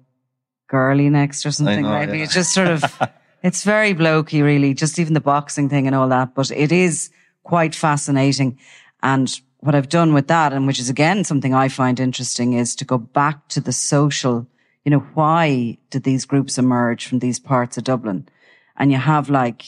[0.69, 1.83] girly next or something.
[1.83, 2.25] know, maybe yeah.
[2.25, 2.85] it's just sort of
[3.43, 4.75] it's very blokey, really.
[4.75, 7.11] Just even the boxing thing and all that, but it is
[7.43, 8.59] quite fascinating.
[9.03, 12.75] And what I've done with that, and which is again something I find interesting, is
[12.77, 14.47] to go back to the social.
[14.85, 18.29] You know, why did these groups emerge from these parts of Dublin?
[18.77, 19.63] And you have like,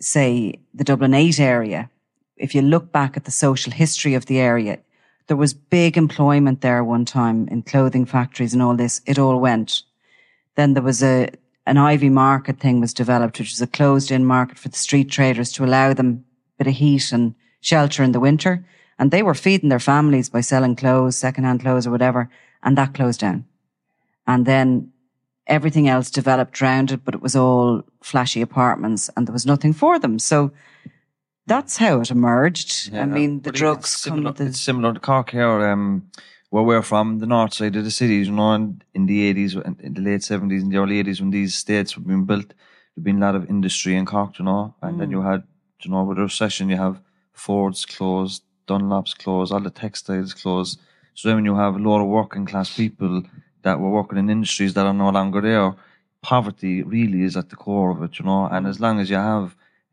[0.00, 1.90] say, the Dublin 8 area.
[2.36, 4.78] If you look back at the social history of the area,
[5.26, 9.00] there was big employment there one time in clothing factories and all this.
[9.06, 9.82] It all went.
[10.54, 11.30] Then there was a,
[11.66, 15.10] an Iveagh market thing was developed, which was a closed in market for the street
[15.10, 16.24] traders to allow them
[16.54, 18.64] a bit of heat and shelter in the winter.
[18.98, 22.30] And they were feeding their families by selling clothes, secondhand clothes or whatever.
[22.62, 23.44] And that closed down.
[24.26, 24.92] And then
[25.46, 29.72] everything else developed around it, but it was all flashy apartments and there was nothing
[29.72, 30.18] for them.
[30.18, 30.52] So
[31.46, 32.92] that's how it emerged.
[32.94, 36.10] I mean, the drugs come similar, with the, It's similar to Cork here, um,
[36.50, 39.80] where we're from, the north side of the cities, you know, in the 80s, and
[39.80, 42.52] in the late 70s and the early 80s, when these states were being built,
[42.96, 44.98] there'd been a lot of industry in Cork, you know, and Mm.
[44.98, 45.44] then you had,
[45.82, 47.00] you know, with the recession, you have
[47.32, 50.80] Ford's closed, Dunlop's closed, all the textiles closed.
[51.14, 53.22] So then when you have a lot of working class people
[53.66, 55.68] that were working in industries that are no longer there,
[56.22, 59.20] poverty really is at the core of it, you know, and as long as you
[59.32, 59.46] have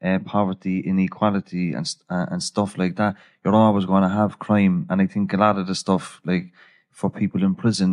[0.08, 4.76] uh, poverty, inequality, and uh, and stuff like that, you're always going to have crime.
[4.90, 6.46] And I think a lot of the stuff, like
[7.00, 7.92] for people in prison,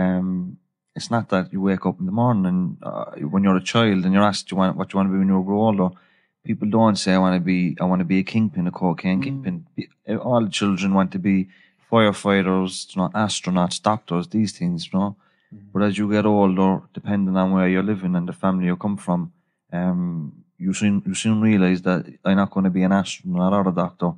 [0.00, 0.58] um,
[0.96, 4.04] it's not that you wake up in the morning and uh, when you're a child
[4.04, 5.90] and you're asked you want, what you want to be when you grow older.
[6.44, 9.22] People don't say I want to be I want to be a kingpin, a cocaine
[9.26, 9.56] kingpin.
[9.76, 9.88] Be-
[10.28, 11.36] All children want to be
[11.90, 15.16] firefighters, you know, astronauts, doctors, these things, you know.
[15.72, 18.96] But as you get older, depending on where you're living and the family you come
[18.96, 19.32] from,
[19.72, 23.68] um, you soon you soon realise that I'm not going to be an astronaut or
[23.68, 24.12] a doctor.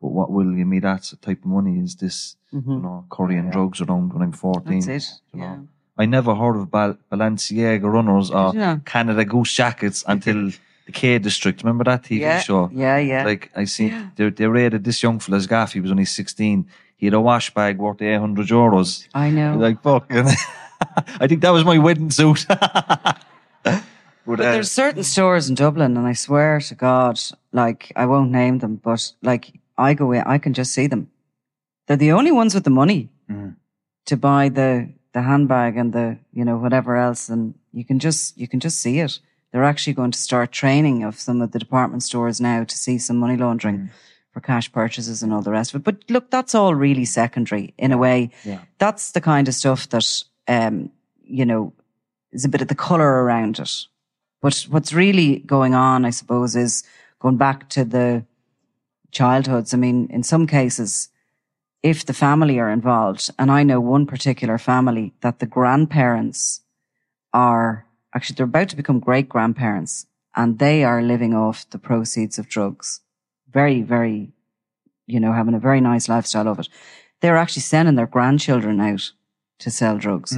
[0.00, 3.80] But what will give me that type of money is this, you know, Korean drugs
[3.82, 4.80] around when I'm 14.
[4.80, 5.20] that's it.
[5.34, 5.56] you Yeah.
[5.56, 5.68] know.
[5.98, 8.86] I never heard of Bal- Balenciaga runners or not?
[8.86, 10.50] Canada Goose jackets until
[10.86, 11.62] the K District.
[11.62, 12.70] Remember that TV Yeah, show?
[12.72, 13.24] yeah, yeah.
[13.24, 15.74] Like I seen they, they raided this young fella's gaff.
[15.74, 16.66] He was only 16.
[16.96, 19.06] He had a wash bag worth 800 euros.
[19.12, 19.56] I know.
[19.58, 20.28] Like fucking.
[21.20, 22.46] I think that was my wedding suit.
[22.48, 23.82] but,
[24.26, 27.20] But uh, there's certain stores in Dublin, and I swear to God,
[27.52, 31.10] like I won't name them, but like I go in, I can just see them.
[31.86, 33.08] They're the only ones with the money
[34.06, 38.38] to buy the the handbag and the you know whatever else, and you can just
[38.38, 39.18] you can just see it.
[39.52, 42.98] They're actually going to start training of some of the department stores now to see
[42.98, 43.90] some money laundering
[44.32, 45.84] for cash purchases and all the rest of it.
[45.84, 48.30] But look, that's all really secondary in a way.
[48.78, 50.90] That's the kind of stuff that um,
[51.24, 51.72] you know
[52.32, 53.86] is a bit of the color around it.
[54.42, 56.84] But what's really going on, I suppose, is
[57.18, 58.24] going back to the
[59.10, 59.74] childhoods.
[59.74, 61.08] I mean, in some cases,
[61.82, 66.60] if the family are involved, and I know one particular family that the grandparents
[67.32, 72.38] are actually, they're about to become great grandparents and they are living off the proceeds
[72.38, 73.00] of drugs.
[73.50, 74.32] Very, very,
[75.06, 76.68] you know, having a very nice lifestyle of it.
[77.20, 79.10] They're actually sending their grandchildren out
[79.60, 80.32] to sell drugs.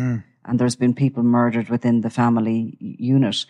[0.45, 3.47] And there's been people murdered within the family unit.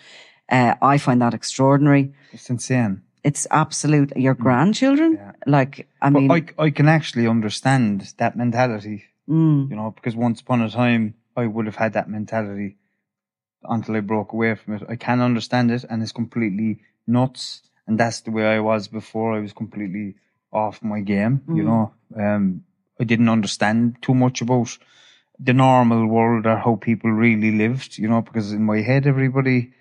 [0.48, 2.12] Uh, I find that extraordinary.
[2.32, 3.02] It's insane.
[3.24, 5.18] It's absolute, your grandchildren?
[5.46, 10.40] Like, I mean, I, I can actually understand that mentality, mm, you know, because once
[10.40, 12.76] upon a time I would have had that mentality
[13.62, 14.82] until I broke away from it.
[14.88, 17.62] I can understand it and it's completely nuts.
[17.86, 19.34] And that's the way I was before.
[19.34, 20.16] I was completely
[20.52, 21.94] off my game, you know.
[22.16, 22.64] Um,
[23.00, 24.78] I didn't understand too much about
[25.38, 29.72] the normal world or how people really lived, you know, because in my head, everybody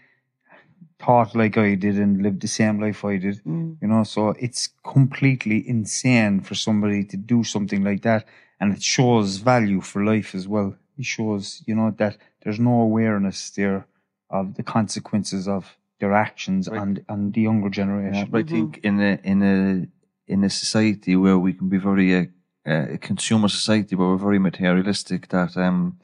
[0.99, 3.41] thought like I did and lived the same life I did,
[3.81, 4.03] you know.
[4.03, 8.25] So it's completely insane for somebody to do something like that,
[8.59, 10.75] and it shows value for life as well.
[10.97, 13.87] It shows, you know, that there's no awareness there
[14.29, 18.29] of the consequences of their actions and and the younger generation.
[18.31, 19.87] But I think in a in a
[20.31, 22.25] in a society where we can be very uh,
[22.65, 25.97] a consumer society, where we're very materialistic, that um,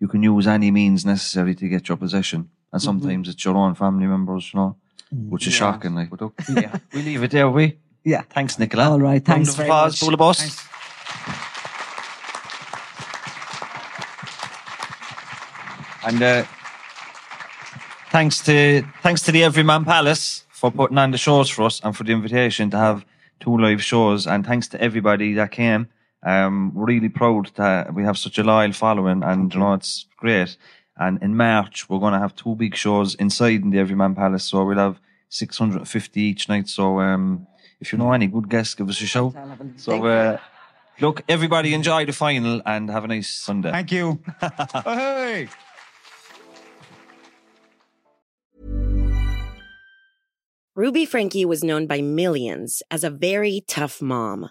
[0.00, 3.74] you can use any means necessary to get your possession, and sometimes it's your own
[3.74, 4.76] family members, you know,
[5.10, 5.94] which is shocking.
[5.94, 7.78] Like, but look, yeah, we leave it there, we.
[8.04, 8.22] yeah.
[8.30, 8.90] Thanks, Nicola.
[8.90, 10.10] All right, thanks Round of very applause, much.
[10.10, 10.68] bualadh bos.
[16.06, 16.44] And uh,
[18.10, 21.96] thanks to thanks to the Everyman Palace for putting on the shows for us and
[21.96, 23.04] for the invitation to have
[23.40, 24.26] two live shows.
[24.26, 25.88] And thanks to everybody that came.
[26.24, 30.06] Um, we're really proud that we have such a loyal following, and you know it's
[30.16, 30.56] great.
[30.96, 34.44] And in March, we're going to have two big shows inside in the Everyman Palace.
[34.44, 36.68] So we'll have 650 each night.
[36.68, 37.46] So um,
[37.80, 39.34] if you know any good guests, give us a shout.
[39.36, 39.80] I'll have a think.
[39.80, 40.38] So uh,
[41.00, 43.72] look, everybody enjoy the final and have a nice Sunday.
[43.72, 44.20] Thank you.
[44.84, 45.48] hey.
[50.76, 54.50] Ruby Franke was known by millions as a very tough mom.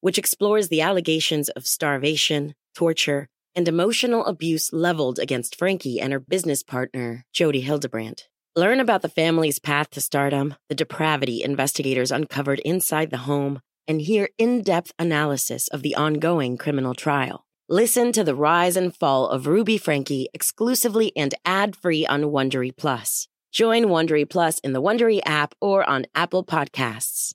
[0.00, 6.20] which explores the allegations of starvation, torture, and emotional abuse leveled against Franke and her
[6.20, 8.28] business partner, Jodi Hildebrandt.
[8.54, 14.00] Learn about the family's path to stardom, the depravity investigators uncovered inside the home, and
[14.00, 17.46] hear in depth analysis of the ongoing criminal trial.
[17.68, 22.76] Listen to the rise and fall of Ruby Franke exclusively and ad free on Wondery
[22.76, 23.28] Plus.
[23.52, 27.34] Join Wondery Plus in the Wondery app or on Apple Podcasts.